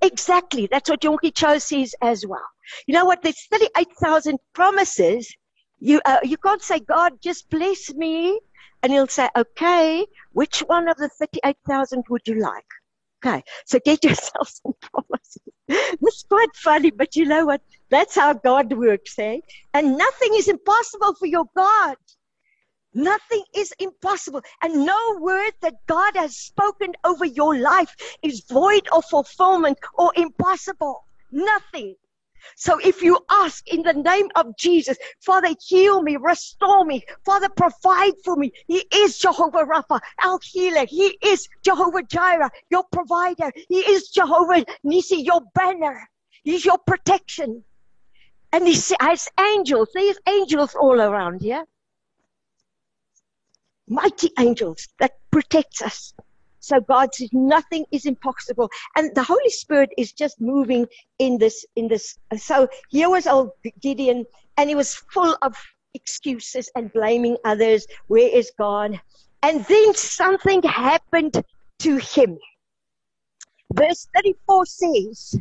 [0.00, 0.66] Exactly.
[0.70, 2.46] That's what Yonggi Cho says as well.
[2.86, 3.22] You know what?
[3.22, 5.32] There's 38,000 promises
[5.82, 8.40] you, uh, you can't say, God, just bless me.
[8.82, 12.64] And he'll say, okay, which one of the 38,000 would you like?
[13.24, 15.42] Okay, so get yourself some promises.
[15.68, 17.62] It's quite funny, but you know what?
[17.90, 19.38] That's how God works, eh?
[19.74, 21.96] And nothing is impossible for your God.
[22.94, 24.42] Nothing is impossible.
[24.62, 30.12] And no word that God has spoken over your life is void of fulfillment or
[30.14, 31.06] impossible.
[31.30, 31.96] Nothing.
[32.56, 37.48] So if you ask in the name of Jesus, Father, heal me, restore me, Father,
[37.48, 38.52] provide for me.
[38.66, 40.86] He is Jehovah Rapha, our healer.
[40.86, 43.52] He is Jehovah Jireh, your provider.
[43.68, 46.08] He is Jehovah Nisi, your banner.
[46.44, 47.64] He's your protection.
[48.52, 49.88] And he has angels.
[49.94, 51.64] There's angels all around here.
[53.88, 56.14] Mighty angels that protect us.
[56.62, 58.70] So God says nothing is impossible.
[58.96, 60.86] And the Holy Spirit is just moving
[61.18, 62.16] in this, in this.
[62.38, 64.24] So here was old Gideon
[64.56, 65.56] and he was full of
[65.94, 67.84] excuses and blaming others.
[68.06, 69.00] Where is God?
[69.42, 71.42] And then something happened
[71.80, 72.38] to him.
[73.74, 75.34] Verse 34 says,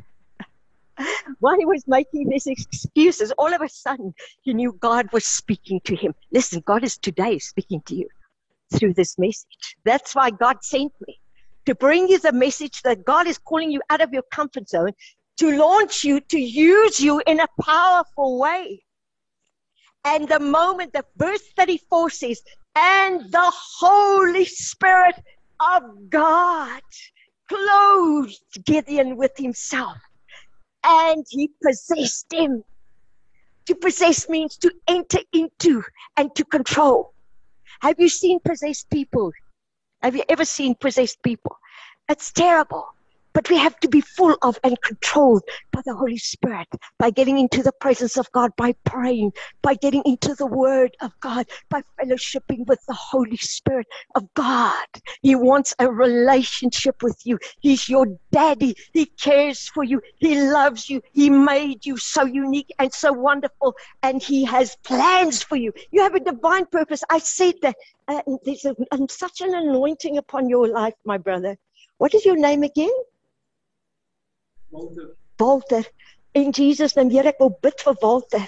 [1.40, 5.82] while he was making these excuses, all of a sudden he knew God was speaking
[5.84, 6.16] to him.
[6.32, 8.08] Listen, God is today speaking to you
[8.74, 9.76] through this message.
[9.84, 11.20] That's why God sent me
[11.66, 14.92] to bring you the message that God is calling you out of your comfort zone
[15.38, 18.84] to launch you, to use you in a powerful way.
[20.04, 22.42] And the moment that verse 34 says,
[22.76, 25.16] and the Holy Spirit
[25.60, 26.82] of God
[27.48, 29.98] clothed Gideon with himself
[30.84, 32.64] and he possessed him.
[33.68, 35.84] To possess means to enter into
[36.18, 37.14] and to control.
[37.82, 39.32] Have you seen possessed people?
[40.02, 41.58] Have you ever seen possessed people?
[42.08, 42.88] It's terrible.
[43.34, 46.68] But we have to be full of and controlled by the Holy Spirit,
[47.00, 51.18] by getting into the presence of God, by praying, by getting into the Word of
[51.22, 54.86] God, by fellowshipping with the Holy Spirit of God.
[55.22, 57.40] He wants a relationship with you.
[57.62, 58.76] He's your daddy.
[58.94, 60.02] He cares for you.
[60.18, 61.02] He loves you.
[61.14, 65.72] He made you so unique and so wonderful, and He has plans for you.
[65.92, 67.04] You have a divine purpose.
[67.10, 67.76] I said that
[68.08, 68.76] uh, there's a,
[69.10, 71.58] such an anointing upon your life, my brother.
[71.98, 72.92] What is your name again?
[74.72, 75.18] Walter.
[75.40, 75.84] Walter.
[76.34, 78.44] In Jesus name, Here ek wil bid vir Walter.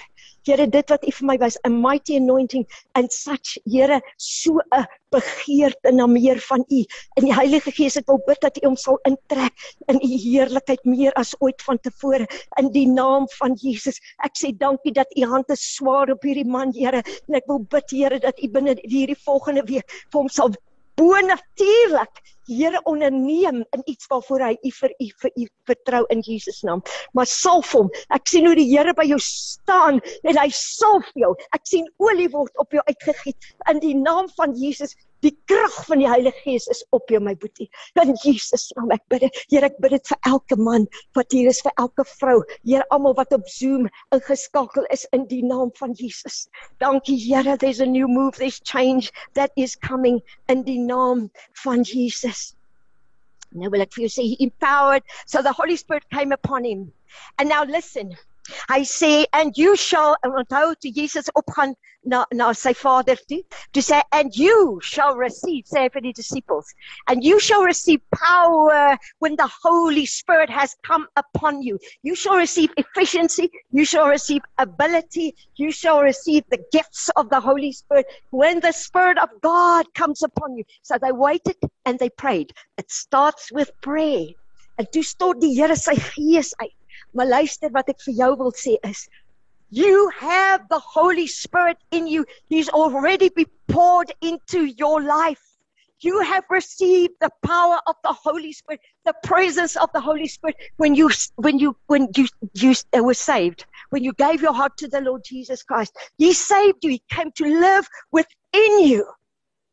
[0.47, 2.63] Here dit wat U vir my was, a mighty anointing
[2.95, 6.79] and such, Here, so 'n begeerte na meer van U.
[7.19, 10.83] In die Heilige Gees ek wil bid dat U hom sal intrek in U heerlikheid
[10.87, 12.27] meer as ooit van tevore
[12.59, 13.99] in die naam van Jesus.
[14.23, 17.59] Ek sê dankie dat U hand is swaar op hierdie man, Here, en ek wil
[17.59, 20.55] bid Here dat U binne hierdie volgende week vir hom sal
[21.03, 26.19] bo natuurlik Here onderneem in iets waarvoor hy u vir u vir u vertrou in
[26.27, 26.81] Jesus naam.
[27.15, 27.87] Maar salf hom.
[28.11, 31.31] Ek sien hoe die Here by jou staan en hy salf jou.
[31.55, 34.91] Ek sien olie word op jou uitgegiet in die naam van Jesus.
[35.23, 37.69] Die krag van die Heilige Gees is op jou my boetie.
[38.01, 39.25] In Jesus naam ek bid.
[39.51, 42.41] Here ek bid dit vir elke man wat hier is vir elke vrou.
[42.67, 46.47] Here almal wat op Zoom ingeskakel is in die naam van Jesus.
[46.83, 50.19] Dankie Here, there's a new move, there's change that is coming
[50.51, 51.29] in die naam
[51.63, 52.51] van Jesus.
[53.53, 56.91] Nou wil ek vir jou sê he empowered so the Holy Spirit came upon him.
[57.37, 58.17] And now listen.
[58.69, 61.75] Hy sê and you shall uh, en onthou toe Jesus opgaan
[62.05, 63.39] na na sy Vader toe,
[63.71, 66.73] to sê and you shall receive sê vir die disciples
[67.07, 71.79] and you shall receive power when the Holy Spirit has come upon you.
[72.01, 77.39] You shall receive efficiency, you shall receive ability, you shall receive the gifts of the
[77.39, 80.65] Holy Spirit when the Spirit of God comes upon you.
[80.81, 82.51] So they waited and they prayed.
[82.77, 84.35] It starts with prayer.
[84.75, 86.82] En toe stort die Here sy gees uit.
[87.11, 89.07] Maar luister wat ek vir jou wil sê is
[89.69, 92.25] you have the Holy Spirit in you.
[92.47, 95.41] He's already been poured into your life.
[95.99, 100.57] You have received the power of the Holy Spirit, the presence of the Holy Spirit
[100.77, 104.77] when you when you when you you uh, were saved, when you gave your heart
[104.77, 105.97] to the Lord Jesus Christ.
[106.17, 106.91] He saved you.
[106.91, 109.07] He came to live within you.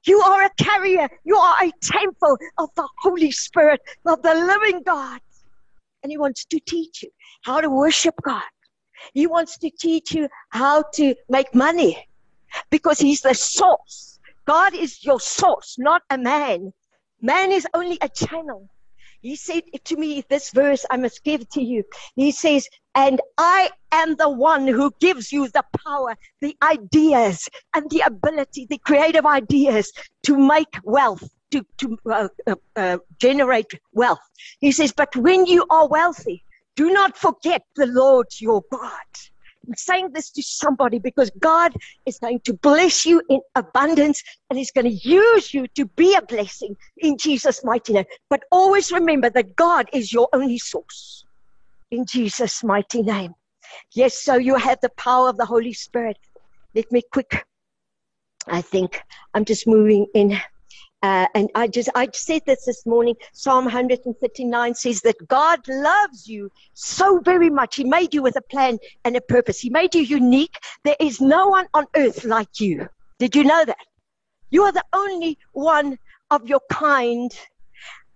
[0.05, 1.09] You are a carrier.
[1.25, 5.21] You are a temple of the Holy Spirit, of the living God.
[6.03, 7.11] And He wants to teach you
[7.43, 8.43] how to worship God.
[9.15, 12.09] He wants to teach you how to make money
[12.71, 14.19] because He's the source.
[14.47, 16.73] God is your source, not a man.
[17.21, 18.69] Man is only a channel.
[19.21, 21.85] He said to me, this verse I must give to you.
[22.17, 27.89] He says, and I am the one who gives you the power, the ideas, and
[27.91, 29.93] the ability, the creative ideas
[30.25, 34.21] to make wealth to, to uh, uh, uh, generate wealth.
[34.61, 36.45] He says, but when you are wealthy,
[36.77, 38.91] do not forget the Lord your God.
[39.67, 41.75] I'm saying this to somebody because God
[42.07, 46.15] is going to bless you in abundance and He's going to use you to be
[46.15, 48.07] a blessing in Jesus' mighty name.
[48.29, 51.25] But always remember that God is your only source
[51.91, 53.35] in Jesus' mighty name.
[53.95, 56.17] Yes, so you have the power of the Holy Spirit.
[56.75, 57.45] Let me quick.
[58.49, 59.01] I think
[59.35, 60.41] I'm just moving in
[61.03, 63.15] Uh, and I just, I said this this morning.
[63.33, 67.77] Psalm 139 says that God loves you so very much.
[67.77, 69.61] He made you with a plan and a purpose.
[69.61, 70.59] He made you unique.
[70.85, 72.89] There is no one on earth like you.
[73.19, 73.79] Did you know that?
[74.51, 75.99] You are the only one
[76.31, 77.31] of your kind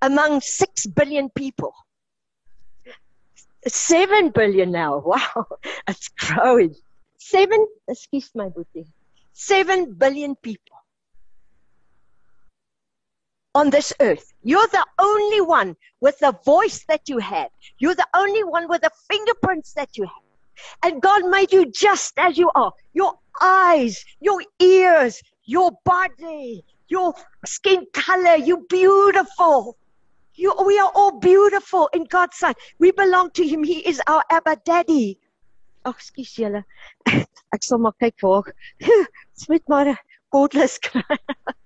[0.02, 1.72] among six billion people.
[3.66, 5.02] Seven billion now.
[5.06, 5.46] Wow.
[5.88, 6.74] It's growing.
[7.18, 8.86] Seven, excuse my booty.
[9.32, 10.83] Seven billion people
[13.54, 14.32] on this earth.
[14.42, 17.50] You're the only one with the voice that you have.
[17.78, 20.24] You're the only one with the fingerprints that you have.
[20.82, 22.72] And God made you just as you are.
[22.92, 29.76] Your eyes, your ears, your body, your skin color, you're beautiful.
[30.34, 32.56] You, we are all beautiful in God's sight.
[32.78, 33.62] We belong to Him.
[33.62, 35.18] He is our Abba Daddy.
[35.86, 36.64] Ag skus julle.
[37.06, 38.16] Ek sal maar kyk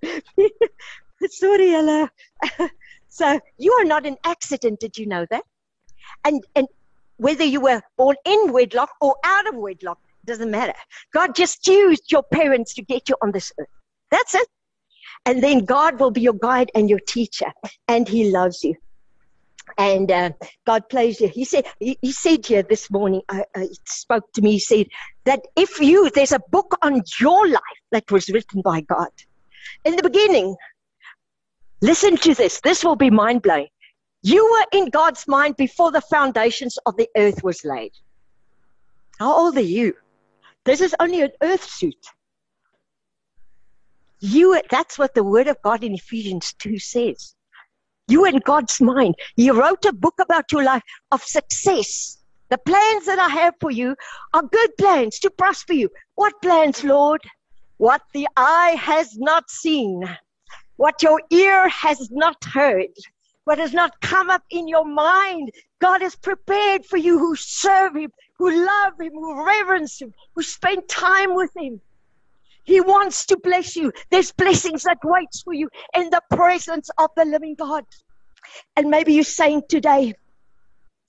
[1.26, 2.08] Sorry, hello.
[3.08, 4.80] so you are not an accident.
[4.80, 5.42] Did you know that?
[6.24, 6.66] And and
[7.16, 10.74] whether you were born in wedlock or out of wedlock doesn't matter.
[11.12, 13.68] God just used your parents to get you on this earth.
[14.10, 14.46] That's it.
[15.26, 17.52] And then God will be your guide and your teacher,
[17.88, 18.74] and He loves you.
[19.76, 20.30] And uh,
[20.66, 21.28] God plays you.
[21.28, 24.52] He said, he, he said here this morning, uh, uh, he spoke to me.
[24.52, 24.86] He said
[25.26, 27.60] that if you, there's a book on your life
[27.92, 29.10] that was written by God.
[29.84, 30.56] In the beginning,
[31.80, 32.60] Listen to this.
[32.60, 33.68] This will be mind blowing.
[34.22, 37.92] You were in God's mind before the foundations of the earth was laid.
[39.18, 39.94] How old are you?
[40.64, 42.06] This is only an earth suit.
[44.20, 47.34] You, that's what the word of God in Ephesians 2 says.
[48.08, 49.14] You in God's mind.
[49.36, 52.18] He wrote a book about your life of success.
[52.48, 53.94] The plans that I have for you
[54.34, 55.90] are good plans to prosper you.
[56.16, 57.20] What plans, Lord?
[57.76, 60.02] What the eye has not seen
[60.78, 62.94] what your ear has not heard,
[63.44, 65.50] what has not come up in your mind.
[65.80, 70.42] God has prepared for you who serve Him, who love Him, who reverence Him, who
[70.42, 71.80] spend time with Him.
[72.64, 73.92] He wants to bless you.
[74.10, 77.84] There's blessings that waits for you in the presence of the living God.
[78.76, 80.14] And maybe you're saying today,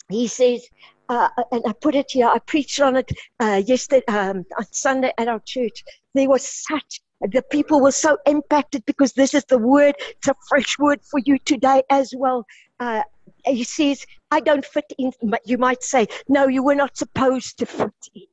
[0.10, 0.68] He says,
[1.10, 2.28] uh, and I put it here.
[2.28, 5.84] I preached on it uh, yesterday um, on Sunday at our church.
[6.16, 9.96] There was such the people were so impacted because this is the word.
[10.00, 12.46] It's a fresh word for you today as well.
[12.80, 13.04] Uh,
[13.46, 15.12] he says, I don't fit in.
[15.46, 18.28] You might say, no, you were not supposed to fit in.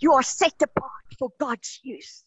[0.00, 2.24] You are set apart for God's use.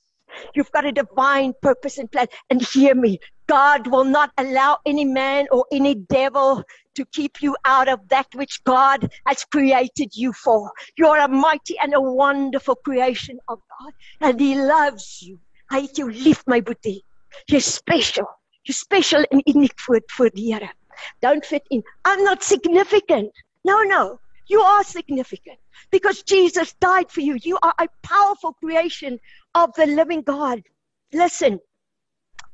[0.54, 2.28] You've got a divine purpose and plan.
[2.50, 6.64] And hear me, God will not allow any man or any devil
[6.96, 10.72] to keep you out of that which God has created you for.
[10.98, 15.40] You are a mighty and a wonderful creation of God, and He loves you.
[15.72, 17.02] Jou lief my boetie.
[17.50, 18.28] Jy's special.
[18.66, 20.72] You're special and unique for for die Here.
[21.22, 21.84] Don't fit in.
[22.06, 23.32] I'm not significant.
[23.64, 24.20] No, no.
[24.48, 25.60] You are significant
[25.92, 27.38] because Jesus died for you.
[27.42, 29.20] You are a powerful creation
[29.56, 30.62] of the living God.
[31.14, 31.60] Listen,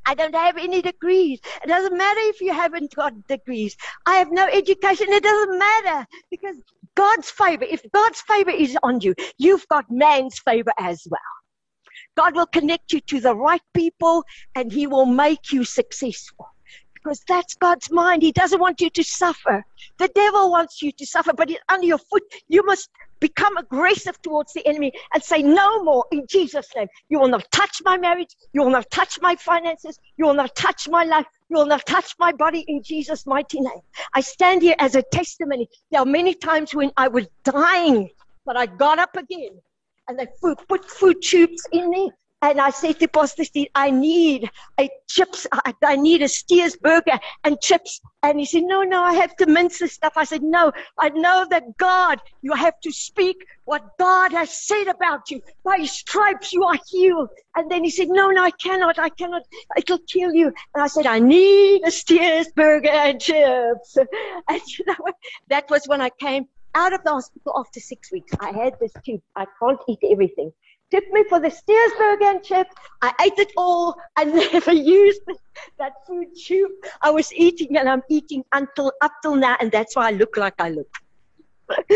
[0.05, 1.39] I don't have any degrees.
[1.64, 3.76] It doesn't matter if you haven't got degrees.
[4.05, 5.07] I have no education.
[5.09, 6.55] It doesn't matter because
[6.95, 11.41] God's favor, if God's favor is on you, you've got man's favor as well.
[12.22, 16.45] God will connect you to the right people and He will make you successful.
[16.93, 18.22] Because that's God's mind.
[18.22, 19.63] He doesn't want you to suffer.
[19.97, 22.22] The devil wants you to suffer, but it's under your foot.
[22.47, 26.88] You must become aggressive towards the enemy and say, No more in Jesus' name.
[27.09, 28.36] You will not touch my marriage.
[28.53, 29.97] You will not touch my finances.
[30.17, 31.26] You will not touch my life.
[31.49, 33.82] You will not touch my body in Jesus' mighty name.
[34.13, 35.67] I stand here as a testimony.
[35.89, 38.09] There are many times when I was dying,
[38.45, 39.59] but I got up again
[40.12, 40.28] and they
[40.68, 42.12] put food tubes in me.
[42.43, 44.49] And I said to Pastor Steve, I need
[44.80, 48.01] a chips, I, I need a Steers burger and chips.
[48.24, 50.14] And he said, No, no, I have to mince the stuff.
[50.16, 54.88] I said, No, I know that God, you have to speak what God has said
[54.88, 55.39] about you.
[55.64, 57.30] By his stripes you are healed.
[57.55, 59.43] And then he said, No, no, I cannot, I cannot,
[59.78, 60.47] it'll kill you.
[60.74, 63.97] And I said, I need a Steers burger and chips.
[64.49, 65.14] And you know,
[65.49, 68.34] that was when I came out of the hospital after six weeks.
[68.39, 69.22] I had this tube.
[69.36, 70.51] I can't eat everything.
[70.91, 72.67] Took me for the Steersburg and chip.
[73.01, 73.95] I ate it all.
[74.17, 75.22] I never used
[75.80, 76.72] that food tube.
[77.01, 80.36] I was eating and I'm eating until up till now, and that's why I look
[80.36, 80.89] like I look.
[81.69, 81.76] So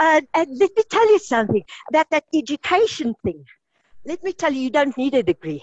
[0.00, 3.44] and, and let me tell you something about that education thing.
[4.04, 5.62] Let me tell you, you don't need a degree.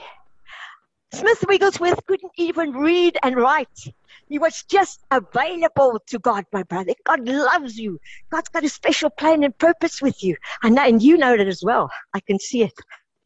[1.12, 3.94] Smith Wigglesworth couldn't even read and write.
[4.28, 6.94] He was just available to God, my brother.
[7.06, 8.00] God loves you.
[8.32, 10.36] God's got a special plan and purpose with you.
[10.64, 11.90] And, and you know that as well.
[12.14, 12.74] I can see it.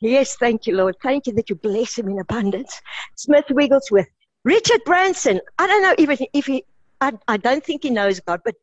[0.01, 0.95] Yes, thank you, Lord.
[1.01, 2.81] Thank you that you bless him in abundance.
[3.15, 4.07] Smith Wigglesworth.
[4.43, 5.41] Richard Branson.
[5.57, 6.63] I don't know even if he,
[7.01, 8.55] I, I don't think he knows God, but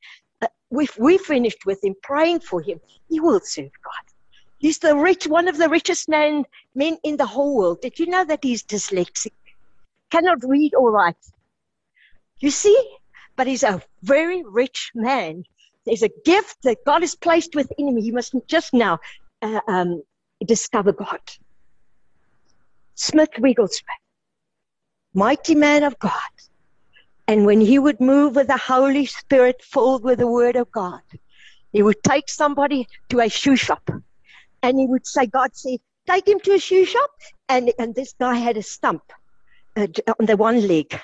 [0.42, 4.14] uh, if we finished with him praying for him, he will serve God.
[4.58, 7.82] He's the rich, one of the richest men, men in the whole world.
[7.82, 9.32] Did you know that he's dyslexic?
[10.10, 11.16] Cannot read or write.
[12.38, 12.78] You see?
[13.36, 15.44] But he's a very rich man.
[15.84, 17.96] There's a gift that God has placed within him.
[17.96, 18.98] He must just now
[19.42, 20.02] uh, um,
[20.44, 21.20] discover God.
[22.94, 23.84] Smith Wigglesworth,
[25.12, 26.12] mighty man of God.
[27.28, 31.02] And when he would move with the Holy Spirit filled with the Word of God,
[31.72, 33.90] he would take somebody to a shoe shop
[34.62, 37.10] and he would say, God said, take him to a shoe shop.
[37.48, 39.02] And, and this guy had a stump
[39.76, 39.86] uh,
[40.18, 40.98] on the one leg.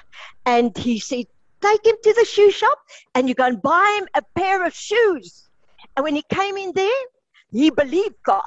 [0.47, 1.27] And he said,
[1.61, 2.79] take him to the shoe shop
[3.15, 5.49] and you go and buy him a pair of shoes.
[5.97, 7.03] And when he came in there,
[7.51, 8.43] he believed God.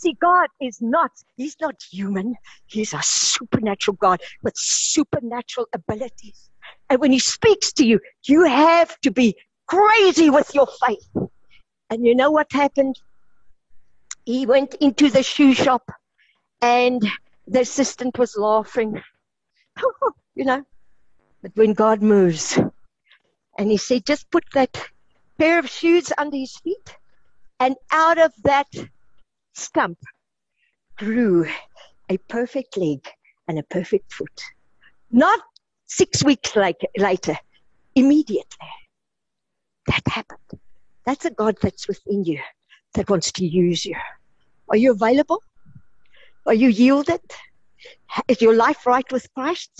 [0.00, 2.34] See, God is not, He's not human.
[2.66, 6.48] He's a supernatural God with supernatural abilities.
[6.88, 11.06] And when He speaks to you, you have to be crazy with your faith.
[11.90, 12.98] And you know what happened?
[14.24, 15.90] He went into the shoe shop
[16.62, 17.06] and
[17.50, 19.02] the assistant was laughing.
[20.34, 20.64] you know,
[21.42, 22.58] but when God moves,
[23.58, 24.80] and He said, just put that
[25.38, 26.96] pair of shoes under His feet,
[27.58, 28.68] and out of that
[29.54, 29.98] stump
[30.96, 31.46] grew
[32.08, 33.06] a perfect leg
[33.48, 34.40] and a perfect foot.
[35.10, 35.40] Not
[35.86, 37.36] six weeks later, later
[37.96, 38.68] immediately.
[39.86, 40.60] That happened.
[41.04, 42.38] That's a God that's within you
[42.94, 43.96] that wants to use you.
[44.68, 45.42] Are you available?
[46.50, 47.20] Are you yielded?
[48.26, 49.70] Is your life right with Christ?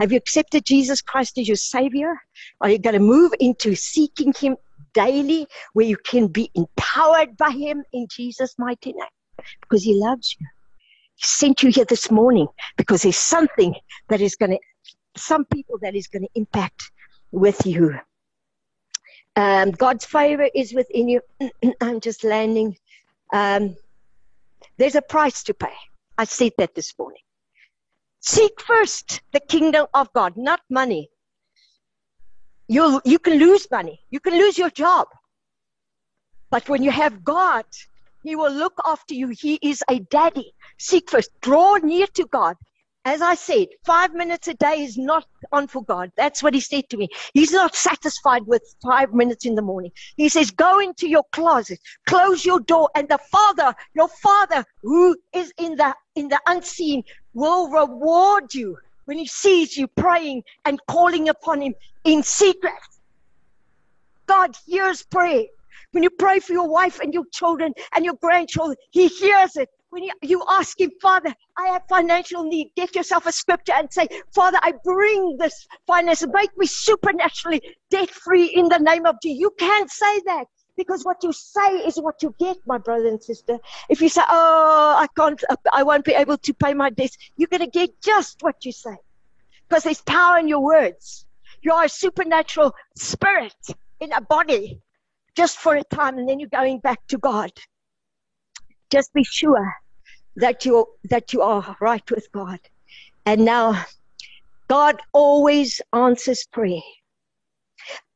[0.00, 2.16] Have you accepted Jesus Christ as your Savior?
[2.60, 4.56] Are you going to move into seeking Him
[4.94, 9.06] daily where you can be empowered by Him in Jesus' mighty name?
[9.60, 10.46] because He loves you.
[11.14, 13.72] He sent you here this morning because there's something
[14.08, 14.58] that is going to,
[15.16, 16.90] some people that is going to impact
[17.30, 17.96] with you.
[19.36, 21.20] Um, God's favor is within you.
[21.80, 22.76] I'm just landing.
[23.32, 23.76] Um,
[24.78, 25.72] there's a price to pay.
[26.18, 27.22] I said that this morning.
[28.20, 31.10] Seek first the kingdom of God, not money.
[32.68, 34.00] You you can lose money.
[34.10, 35.08] You can lose your job.
[36.50, 37.64] But when you have God,
[38.22, 39.28] he will look after you.
[39.28, 40.54] He is a daddy.
[40.78, 41.30] Seek first.
[41.40, 42.56] Draw near to God.
[43.04, 46.10] As I said, five minutes a day is not on for God.
[46.16, 47.08] That's what he said to me.
[47.34, 49.90] He's not satisfied with five minutes in the morning.
[50.16, 55.16] He says, go into your closet, close your door, and the Father, your Father who
[55.32, 57.02] is in the, in the unseen
[57.34, 58.76] will reward you
[59.06, 61.74] when he sees you praying and calling upon him
[62.04, 62.72] in secret.
[64.28, 65.44] God hears prayer.
[65.90, 69.68] When you pray for your wife and your children and your grandchildren, He hears it.
[69.92, 73.92] When you, you ask Him, Father, I have financial need, get yourself a scripture and
[73.92, 79.16] say, Father, I bring this finance, make me supernaturally debt free in the name of
[79.22, 79.38] Jesus.
[79.38, 80.46] You can't say that
[80.78, 83.58] because what you say is what you get, my brother and sister.
[83.90, 87.48] If you say, "Oh, I can't, I won't be able to pay my debts," you're
[87.48, 88.96] going to get just what you say,
[89.68, 91.26] because there's power in your words.
[91.60, 93.62] You are a supernatural spirit
[94.00, 94.80] in a body,
[95.36, 97.52] just for a time and then you're going back to God.
[98.92, 99.74] Just be sure
[100.36, 102.60] that you that you are right with God.
[103.24, 103.86] And now
[104.68, 106.86] God always answers prayer.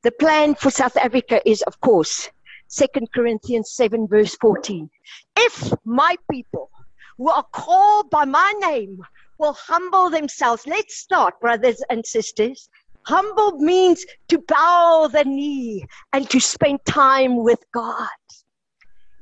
[0.03, 2.29] The plan for South Africa is of course
[2.77, 4.91] 2 Corinthians 7 verse 14.
[5.39, 6.71] If my people
[7.17, 9.01] who are called by my name
[9.39, 10.67] will humble themselves.
[10.67, 12.69] Let's start, brothers and sisters.
[13.07, 18.09] Humble means to bow the knee and to spend time with God.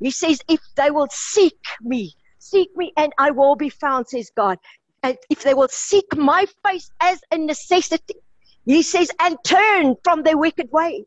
[0.01, 4.31] He says, if they will seek me, seek me and I will be found, says
[4.37, 4.59] God.
[5.03, 8.17] And if they will seek my face as a necessity,
[8.65, 11.05] he says, and turn from their wicked ways.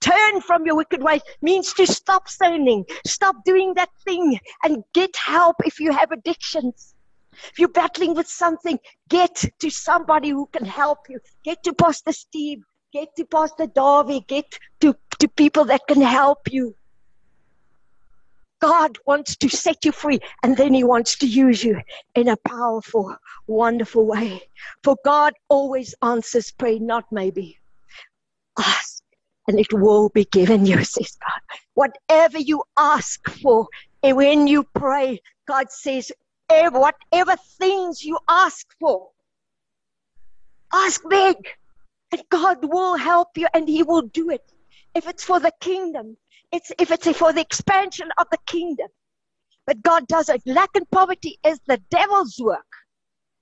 [0.00, 5.16] Turn from your wicked ways means to stop sinning, stop doing that thing and get
[5.16, 6.94] help if you have addictions.
[7.50, 8.78] If you're battling with something,
[9.08, 11.20] get to somebody who can help you.
[11.44, 12.62] Get to Pastor Steve.
[12.92, 14.24] Get to Pastor Darby.
[14.26, 16.74] Get to, to people that can help you.
[18.66, 21.80] God wants to set you free and then He wants to use you
[22.16, 24.42] in a powerful, wonderful way.
[24.82, 27.60] For God always answers prayer, not maybe.
[28.58, 29.04] Ask
[29.46, 31.40] and it will be given you, says God.
[31.74, 33.68] Whatever you ask for,
[34.02, 36.10] and when you pray, God says,
[36.50, 39.10] eh, whatever things you ask for.
[40.72, 41.36] Ask big,
[42.10, 44.42] and God will help you, and He will do it.
[44.96, 46.16] If it's for the kingdom,
[46.56, 48.88] it's if it's for the expansion of the kingdom.
[49.66, 50.42] But God does it.
[50.46, 52.72] Lack and poverty is the devil's work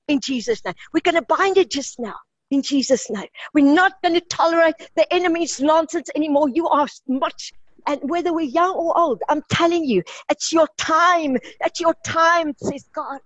[0.08, 0.74] in Jesus' name.
[0.92, 2.16] We're going to bind it just now
[2.50, 3.28] in Jesus' name.
[3.52, 6.48] We're not going to tolerate the enemy's nonsense anymore.
[6.48, 7.52] You are much,
[7.86, 11.36] and whether we're young or old, I'm telling you, it's your time.
[11.60, 13.20] It's your time, says God.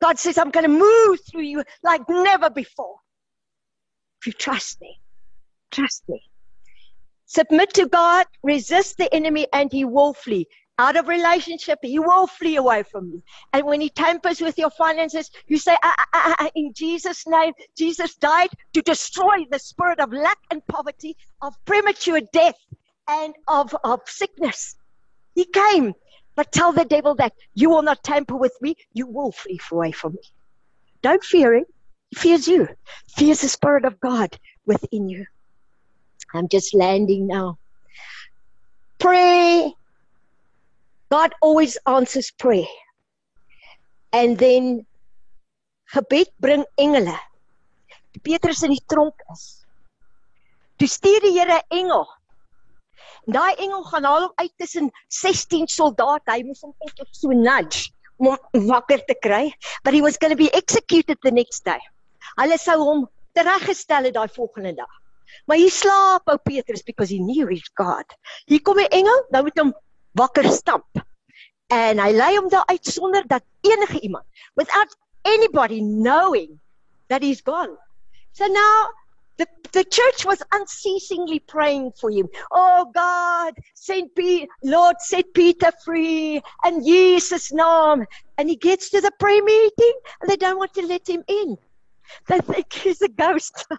[0.00, 2.96] God says, I'm going to move through you like never before.
[4.20, 5.00] If you trust me,
[5.70, 6.22] trust me.
[7.26, 10.46] Submit to God, resist the enemy, and he will flee.
[10.78, 13.22] Out of relationship, he will flee away from you.
[13.52, 17.26] And when he tampers with your finances, you say, ah, ah, ah, ah in Jesus'
[17.26, 22.56] name, Jesus died to destroy the spirit of lack and poverty, of premature death,
[23.08, 24.76] and of, of sickness.
[25.34, 25.94] He came
[26.36, 29.90] but tell the devil that you will not tamper with me, you will flee away
[29.90, 30.20] from me.
[31.02, 31.64] Don't fear him.
[32.10, 32.68] He fears you.
[33.16, 35.24] Fears the Spirit of God within you.
[36.34, 37.58] I'm just landing now.
[38.98, 39.72] Pray.
[41.10, 42.66] God always answers prayer.
[44.12, 44.86] And then
[45.92, 47.18] gebed bring engele.
[48.22, 49.64] Petrus in die tronk is.
[50.78, 52.06] Toe stuur die Here 'n engel
[53.26, 56.30] Daai engel gaan haal hom uit tussen 16 soldate.
[56.30, 57.90] Hy moes hom net so nudge
[58.22, 59.50] om hom wakker te kry,
[59.82, 61.80] but he was going to be executed the next day.
[62.38, 63.02] Hulle sou hom
[63.34, 64.92] tereggestel het daai volgende dag.
[65.44, 68.06] Maar hy slaap ou Petrus because he knew he's God.
[68.46, 69.74] Hier kom 'n engel, nou moet hom
[70.16, 71.04] wakker stamp.
[71.72, 74.24] En hy lei hom daar uit sonder dat enige iemand
[74.54, 76.60] without anybody knowing
[77.08, 77.76] that he's gone.
[78.32, 78.88] So now
[79.38, 82.28] the, the church was unceasingly praying for him.
[82.50, 88.06] Oh God, send Peter, Lord, set Peter free and Jesus' name.
[88.38, 91.56] And he gets to the prayer meeting and they don't want to let him in.
[92.28, 93.66] They think he's a ghost.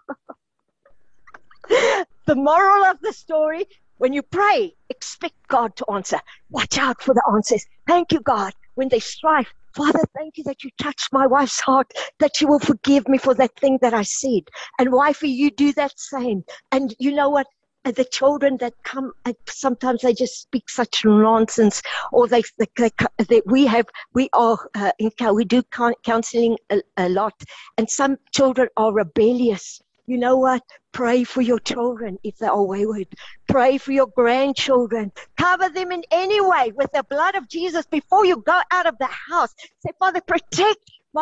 [2.26, 3.66] the moral of the story
[3.98, 6.20] when you pray, expect God to answer.
[6.50, 7.66] Watch out for the answers.
[7.88, 8.54] Thank you, God.
[8.76, 12.60] When they strive, Father, thank you that you touched my wife's heart, that you will
[12.60, 14.42] forgive me for that thing that I said.
[14.78, 16.44] And wifey, you do that same.
[16.72, 17.48] And you know what?
[17.96, 19.14] the children that come
[19.48, 22.90] sometimes they just speak such nonsense or they, they, they,
[23.30, 25.64] they we have we are uh, in we do
[26.04, 27.34] counseling a, a lot
[27.78, 30.64] and some children are rebellious you know what?
[30.94, 33.08] Pray for your children if they are wayward.
[33.48, 35.12] Pray for your grandchildren.
[35.38, 38.98] Cover them in any way with the blood of Jesus before you go out of
[38.98, 39.54] the house.
[39.86, 40.80] Say, Father, protect.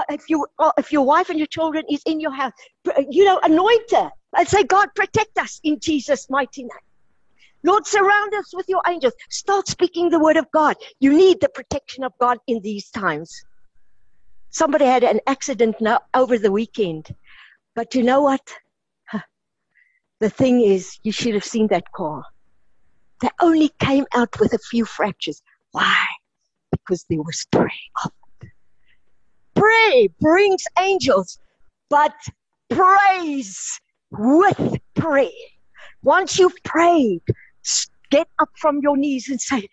[0.10, 2.52] If you, uh, if your wife and your children is in your house,
[3.10, 6.70] you know, anoint her and say, God, protect us in Jesus' mighty name.
[7.64, 9.14] Lord, surround us with your angels.
[9.30, 10.76] Start speaking the word of God.
[11.00, 13.44] You need the protection of God in these times.
[14.50, 17.16] Somebody had an accident now over the weekend.
[17.74, 18.42] But you know what?
[20.20, 22.24] The thing is, you should have seen that car.
[23.22, 25.42] They only came out with a few fractures.
[25.72, 26.06] Why?
[26.72, 27.70] Because there was prayer.
[29.56, 31.40] Pray brings angels,
[31.90, 32.14] but
[32.70, 33.80] praise
[34.12, 35.30] with prayer.
[36.04, 37.22] Once you've prayed,
[38.12, 39.68] get up from your knees and say,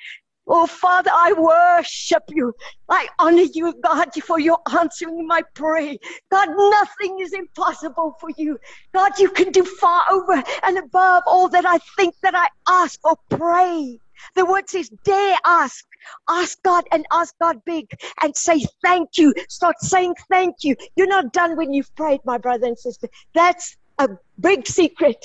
[0.47, 2.53] Oh, Father, I worship you.
[2.88, 5.95] I honor you, God, for your answering my prayer.
[6.30, 8.59] God, nothing is impossible for you.
[8.95, 12.99] God, you can do far over and above all that I think that I ask
[13.05, 14.01] or pray.
[14.34, 15.84] The word says, dare ask.
[16.28, 17.86] Ask God and ask God big
[18.22, 19.32] and say thank you.
[19.49, 20.76] Start saying thank you.
[20.97, 23.09] You're not done when you've prayed, my brother and sister.
[23.34, 24.09] That's a
[24.40, 25.24] big secret.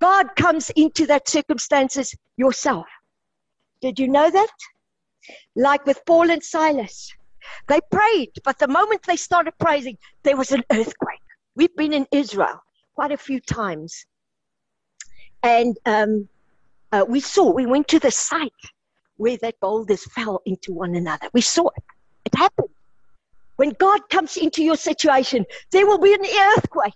[0.00, 2.86] God comes into that circumstances yourself.
[3.84, 4.48] Did you know that?
[5.54, 7.12] Like with Paul and Silas.
[7.68, 11.20] They prayed, but the moment they started praising, there was an earthquake.
[11.54, 12.62] We've been in Israel
[12.94, 14.06] quite a few times.
[15.42, 16.30] And um,
[16.92, 18.64] uh, we saw, we went to the site
[19.18, 21.28] where that boulders fell into one another.
[21.34, 21.84] We saw it.
[22.24, 22.70] It happened.
[23.56, 26.94] When God comes into your situation, there will be an earthquake.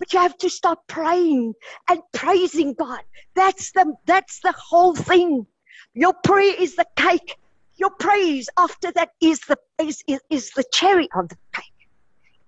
[0.00, 1.54] But you have to start praying
[1.88, 3.02] and praising God.
[3.36, 5.46] That's the that's the whole thing.
[5.94, 7.36] Your prayer is the cake.
[7.76, 11.64] Your praise after that is the is, is, is the cherry on the cake.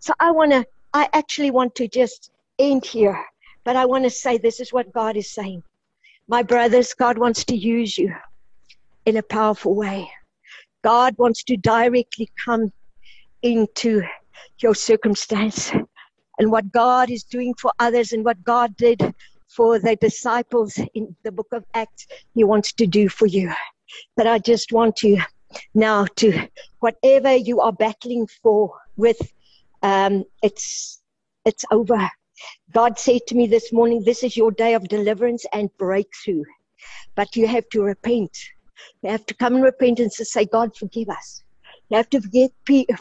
[0.01, 3.25] So I wanna I actually want to just end here,
[3.65, 5.63] but I want to say this is what God is saying.
[6.29, 8.15] My brothers, God wants to use you
[9.07, 10.11] in a powerful way.
[10.85, 12.71] God wants to directly come
[13.43, 14.03] into
[14.63, 15.73] your circumstance
[16.39, 19.15] and what God is doing for others and what God did
[19.49, 23.53] for the disciples in the book of Acts, He wants to do for you.
[24.17, 25.21] But I just want you
[25.75, 26.49] now to
[26.81, 29.21] whatever you are battling for with,
[29.83, 31.03] um, it's
[31.45, 32.11] it's over.
[32.73, 36.45] God said to me this morning, "This is your day of deliverance and breakthrough."
[37.17, 38.39] But you have to repent
[39.03, 41.45] You have to come in repentance and say, God, forgive us.
[41.91, 42.51] You have to forgive,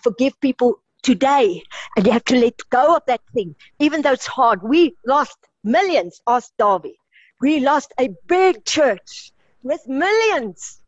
[0.03, 1.63] forgive people today
[1.97, 4.61] and you have to let go of that thing, even though it's hard.
[4.63, 6.95] We lost millions, asked Darby.
[7.41, 9.31] We lost a big church
[9.63, 10.81] with millions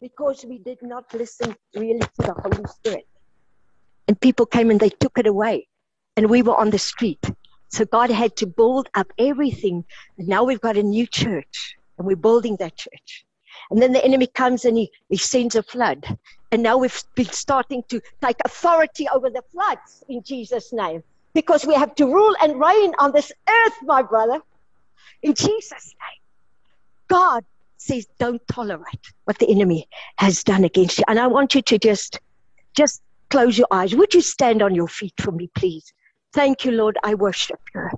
[0.00, 3.06] because we did not listen really to the Holy Spirit.
[4.08, 5.66] And people came and they took it away,
[6.16, 7.24] and we were on the street.
[7.68, 9.84] So God had to build up everything.
[10.16, 13.26] And now we've got a new church, and we're building that church.
[13.70, 16.18] And then the enemy comes and he, he sends a flood.
[16.52, 21.02] And now we've been starting to take authority over the floods in Jesus' name.
[21.36, 24.40] Because we have to rule and reign on this earth, my brother.
[25.22, 26.22] In Jesus' name.
[27.08, 27.44] God
[27.76, 31.04] says, don't tolerate what the enemy has done against you.
[31.08, 32.18] And I want you to just,
[32.74, 33.94] just close your eyes.
[33.94, 35.92] Would you stand on your feet for me, please?
[36.32, 36.96] Thank you, Lord.
[37.04, 37.90] I worship you.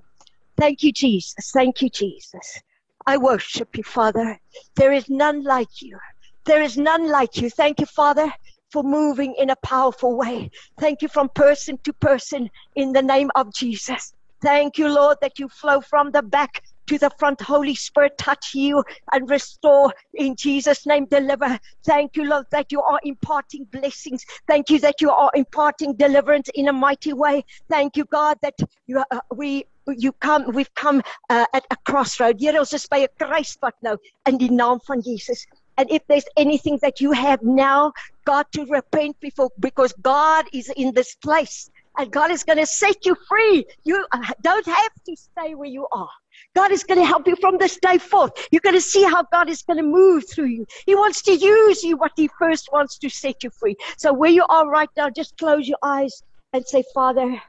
[0.57, 1.51] Thank you, Jesus.
[1.53, 2.61] Thank you, Jesus.
[3.07, 4.37] I worship you, Father.
[4.75, 5.97] There is none like you.
[6.43, 7.49] There is none like you.
[7.49, 8.29] Thank you, Father,
[8.71, 10.49] for moving in a powerful way.
[10.79, 14.13] Thank you from person to person in the name of Jesus.
[14.41, 17.41] Thank you, Lord, that you flow from the back to the front.
[17.41, 21.05] Holy Spirit, touch you and restore in Jesus' name.
[21.05, 21.59] Deliver.
[21.85, 24.23] Thank you, Lord, that you are imparting blessings.
[24.47, 27.43] Thank you that you are imparting deliverance in a mighty way.
[27.69, 28.55] Thank you, God, that
[28.87, 29.65] you, uh, we
[29.97, 32.39] you come we've come uh, at a crossroad.
[32.39, 33.97] Here ons is by 'n kruispunt nou
[34.29, 35.45] in die naam van Jesus.
[35.79, 37.93] And if there's anything that you have now,
[38.25, 42.65] got to repent before because God is in this place and God is going to
[42.65, 43.65] set you free.
[43.85, 46.09] You uh, don't have to stay where you are.
[46.53, 48.31] God is going to help you from this day forth.
[48.51, 50.65] You're going to see how God is going to move through you.
[50.85, 53.77] He wants to use you, what He first wants to set you free.
[53.97, 56.21] So where you are right now, just close your eyes
[56.51, 57.41] and say, Father,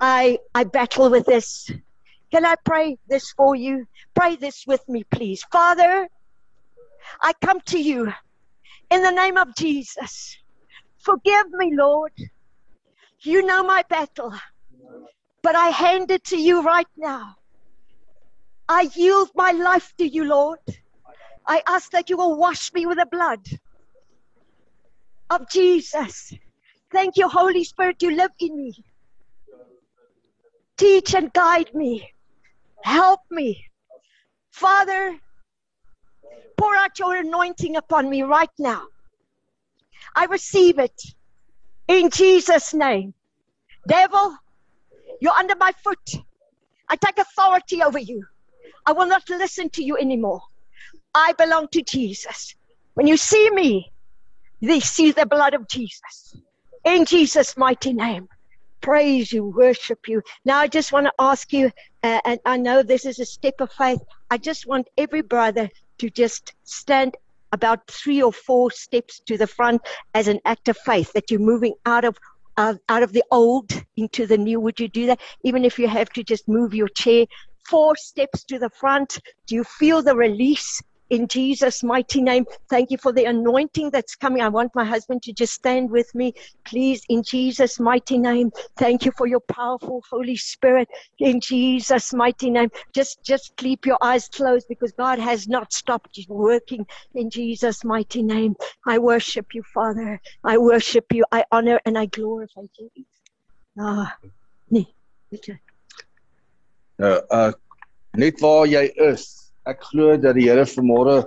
[0.00, 1.70] I, I battle with this.
[2.32, 3.86] Can I pray this for you?
[4.16, 5.44] Pray this with me, please.
[5.52, 6.08] Father,
[7.22, 8.12] I come to you
[8.90, 10.36] in the name of Jesus.
[10.98, 12.12] Forgive me, Lord.
[13.22, 14.32] You know my battle,
[15.42, 17.36] but I hand it to you right now.
[18.68, 20.60] I yield my life to you, Lord.
[21.46, 23.44] I ask that you will wash me with the blood
[25.30, 26.32] of Jesus.
[26.92, 28.84] Thank you, Holy Spirit, you live in me.
[30.76, 32.10] Teach and guide me.
[32.82, 33.66] Help me.
[34.52, 35.18] Father,
[36.56, 38.82] pour out your anointing upon me right now.
[40.14, 41.00] I receive it
[41.88, 43.14] in Jesus' name.
[43.86, 44.36] Devil,
[45.20, 46.10] you're under my foot.
[46.88, 48.24] I take authority over you.
[48.86, 50.42] I will not listen to you anymore.
[51.14, 52.54] I belong to Jesus.
[52.94, 53.92] When you see me,
[54.60, 56.34] they see the blood of Jesus.
[56.84, 58.28] In Jesus' mighty name.
[58.80, 60.22] Praise you, worship you.
[60.44, 61.70] Now, I just want to ask you,
[62.02, 64.00] uh, and I know this is a step of faith.
[64.30, 65.68] I just want every brother
[66.00, 67.16] to just stand
[67.52, 69.82] about three or four steps to the front
[70.14, 72.16] as an act of faith that you're moving out of
[72.56, 74.60] uh, out of the old into the new.
[74.60, 75.20] Would you do that?
[75.44, 77.26] Even if you have to just move your chair
[77.70, 79.18] four steps to the front.
[79.46, 82.46] Do you feel the release in Jesus' mighty name?
[82.68, 84.42] Thank you for the anointing that's coming.
[84.42, 86.32] I want my husband to just stand with me,
[86.64, 88.50] please, in Jesus' mighty name.
[88.78, 90.88] Thank you for your powerful Holy Spirit
[91.18, 92.70] in Jesus' mighty name.
[92.94, 98.22] Just, just keep your eyes closed because God has not stopped working in Jesus' mighty
[98.22, 98.54] name.
[98.86, 100.20] I worship you, Father.
[100.44, 101.24] I worship you.
[101.32, 102.90] I honor and I glorify you.
[103.78, 104.16] Ah,
[104.70, 104.94] nee,
[107.00, 107.52] Nou, uh
[108.10, 111.18] net waar jy is, ek glo dat die Here vanmôre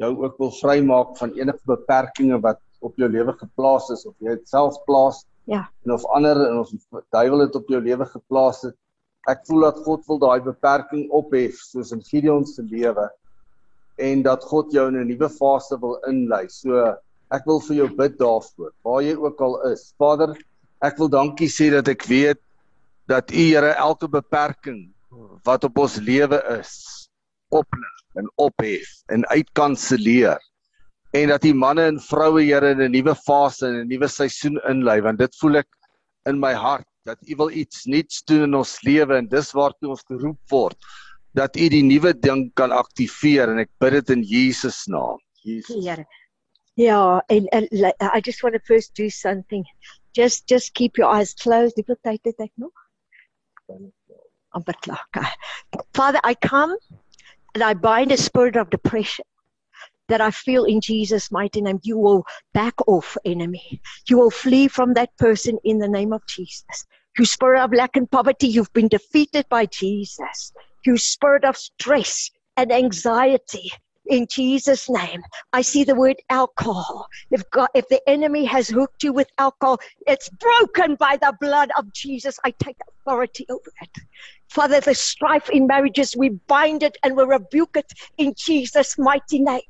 [0.00, 4.36] jou ook wil vrymaak van enige beperkings wat op jou lewe geplaas is of jy
[4.36, 5.24] dit self plaas.
[5.48, 5.64] Ja.
[5.86, 6.80] En of ander en of die
[7.14, 8.76] duiwel dit op jou lewe geplaas het.
[9.30, 13.08] Ek voel dat God wil daai beperking ophef soos in Gideon se lewe
[14.02, 16.46] en dat God jou in 'n nuwe fase wil inlei.
[16.48, 16.94] So
[17.32, 19.94] ek wil vir jou bid daarvoor, waar jy ook al is.
[19.98, 20.36] Vader,
[20.82, 22.38] ek wil dankie sê dat ek weet
[23.08, 24.92] dat U Here elke beperking
[25.44, 26.95] wat op ons lewe is
[27.54, 30.38] oplig en ophef en uitkanselleer
[31.16, 34.58] en dat die manne en vroue Here in 'n nuwe fase en 'n nuwe seisoen
[34.68, 35.68] inlei want dit voel ek
[36.26, 39.90] in my hart dat U wil iets nuuts doen in ons lewe en dis waartoe
[39.94, 40.76] ons geroep word
[41.34, 45.20] dat U die nuwe ding kan aktiveer en ek bid dit in Jesus naam.
[45.44, 46.04] Jesus.
[46.76, 47.22] Here.
[47.30, 47.68] And, and
[48.00, 49.64] I just want to first do something.
[50.12, 51.76] Just just keep your eyes closed.
[51.76, 52.72] Hoeveel tyd het ek nog?
[54.56, 55.04] amper klaar.
[55.94, 56.76] Father, I come
[57.56, 59.24] and I bind a spirit of depression
[60.08, 61.80] that I feel in Jesus' mighty name.
[61.82, 63.80] You will back off, enemy.
[64.10, 66.84] You will flee from that person in the name of Jesus.
[67.18, 70.52] You spirit of lack and poverty, you've been defeated by Jesus.
[70.84, 73.72] You spirit of stress and anxiety,
[74.04, 75.22] in Jesus' name.
[75.54, 77.06] I see the word alcohol.
[77.30, 81.70] If God, if the enemy has hooked you with alcohol, it's broken by the blood
[81.78, 82.38] of Jesus.
[82.44, 82.76] I take
[83.06, 83.90] authority over it.
[84.50, 89.40] Father, the strife in marriages, we bind it and we rebuke it in Jesus' mighty
[89.40, 89.62] name.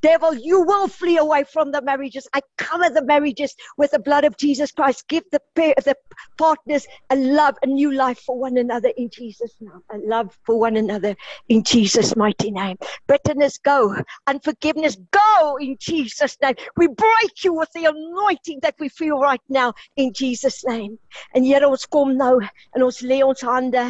[0.00, 2.28] Devil, you will flee away from the marriages.
[2.34, 5.08] I cover the marriages with the blood of Jesus Christ.
[5.08, 5.96] Give the pair, the
[6.38, 9.82] partners a love, a new life for one another in Jesus' name.
[9.92, 11.16] A love for one another
[11.48, 12.76] in Jesus' mighty name.
[13.06, 13.94] Bitterness, go.
[14.26, 16.54] Unforgiveness, go in Jesus' name.
[16.76, 20.98] We break you with the anointing that we feel right now in Jesus' name.
[21.34, 22.40] En Here ons kom nou
[22.76, 23.82] en ons lê ons hande,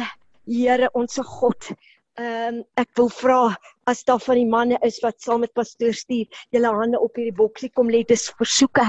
[0.45, 1.73] Here ons God.
[2.19, 3.55] Ehm um, ek wil vra
[3.89, 7.33] as daar van die manne is wat saam met pastoor stuur, julle hande op hierdie
[7.39, 8.85] boksie kom lê dis versoeke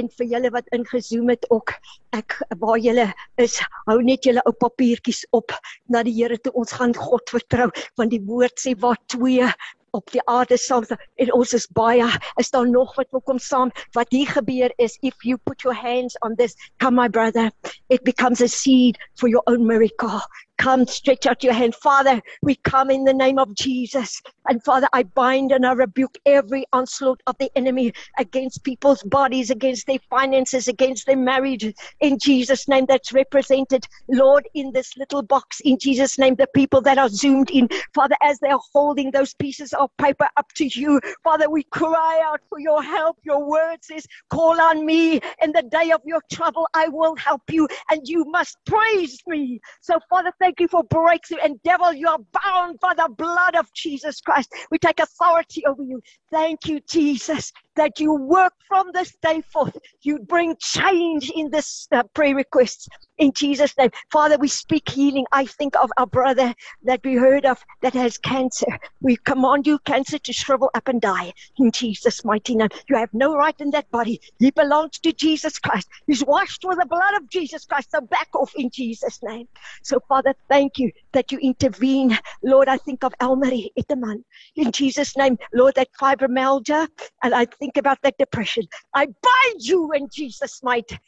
[0.00, 1.74] en vir julle wat ingezoom het ook
[2.16, 3.04] ek waar julle
[3.42, 3.58] is
[3.90, 5.52] hou net julle ou papiertjies op
[5.92, 7.68] na die Here toe ons gaan God vertrou.
[8.00, 9.50] Want die woord sê waar twee
[9.94, 10.86] op die aarde saam
[11.22, 12.06] en ons is baie
[12.40, 13.70] is daar nog wat wil kom saam?
[13.94, 17.50] Wat hier gebeur is if you put your hands on this come my brother
[17.88, 20.22] it becomes a seed for your own miracle
[20.58, 21.74] come stretch out your hand.
[21.74, 24.20] Father we come in the name of jesus.
[24.48, 29.50] And father i bind and i rebuke every onslaught of the enemy against people's bodies
[29.50, 31.72] against their finances against their marriage.
[32.00, 35.60] In jesus name that's represented lord in this little box.
[35.60, 37.68] In jesus name the people that are zoomed in.
[37.94, 42.40] Father as they're holding those pieces of paper up to you father we cry out
[42.48, 43.16] for your help.
[43.24, 46.68] Your word says call on me in the day of your trouble.
[46.74, 49.60] I will help you and you must praise me.
[49.80, 51.38] So father thank you for breakthrough.
[51.42, 54.52] And devil, you are bound by the blood of Jesus Christ.
[54.70, 56.02] We take authority over you.
[56.30, 59.74] Thank you, Jesus, that you work from this day forth.
[60.02, 62.86] You bring change in this uh, prayer requests
[63.16, 63.90] in Jesus' name.
[64.12, 65.24] Father, we speak healing.
[65.32, 68.78] I think of our brother that we heard of that has cancer.
[69.00, 72.68] We command you, cancer, to shrivel up and die in Jesus' mighty name.
[72.88, 74.20] You have no right in that body.
[74.38, 75.88] He belongs to Jesus Christ.
[76.06, 77.92] He's washed with the blood of Jesus Christ.
[77.92, 79.46] So back off in Jesus' name.
[79.82, 82.18] So, Father, thank you that you intervene.
[82.42, 84.22] Lord, I think of Elmarie Itaman.
[84.56, 86.88] In Jesus' name, Lord, that fibromyalgia,
[87.22, 88.64] and I think about that depression.
[88.94, 90.98] I bind you in Jesus' mighty,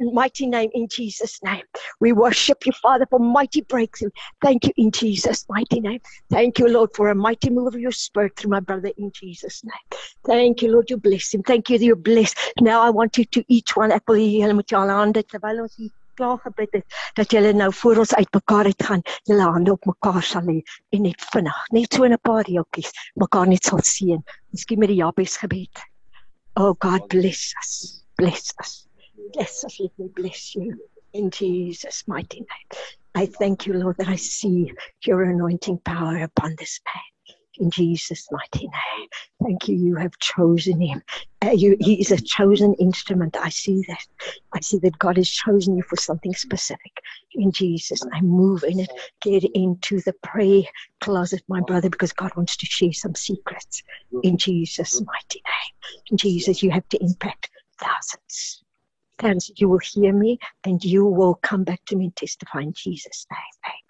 [0.00, 1.62] mighty name, in Jesus' name.
[2.00, 4.10] We worship you, Father, for mighty breakthrough.
[4.42, 6.00] Thank you in Jesus' mighty name.
[6.30, 9.62] Thank you, Lord, for a mighty move of your spirit through my brother in Jesus'
[9.64, 10.00] name.
[10.26, 11.42] Thank you, Lord, you bless him.
[11.42, 12.36] Thank you that you're blessed.
[12.60, 14.06] Now I want you to each one, met
[16.20, 19.02] klaar gebid het dat julle nou voor ons uitmekaar uit gaan.
[19.28, 20.58] Julle hande op mekaar sal lê
[20.96, 22.90] en net vinnig net so 'n paar reeltjies
[23.22, 24.20] mekaar net sal seën
[24.52, 25.84] miskien met die Jabes gebed.
[26.60, 27.72] Oh god bless us
[28.20, 28.72] bless us.
[29.32, 30.76] Bless us me bless you
[31.12, 32.68] in Jesus mighty name.
[33.14, 34.72] I thank you Lord that I see
[35.06, 37.09] your anointing power upon this man
[37.60, 39.08] in Jesus' mighty name.
[39.42, 39.76] Thank you.
[39.76, 41.02] You have chosen him.
[41.44, 43.36] Uh, you, he is a chosen instrument.
[43.36, 44.06] I see that.
[44.52, 46.92] I see that God has chosen you for something specific.
[47.34, 48.90] In Jesus' I move in it.
[49.22, 50.62] Get into the prayer
[51.00, 53.82] closet, my brother, because God wants to share some secrets.
[54.22, 56.00] In Jesus' mighty name.
[56.10, 58.64] In Jesus, you have to impact thousands.
[59.18, 59.52] Thousands.
[59.56, 63.26] You will hear me and you will come back to me and testify in Jesus'
[63.30, 63.40] name.
[63.66, 63.89] Amen.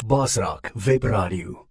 [0.08, 1.64] Basrak Web Radio.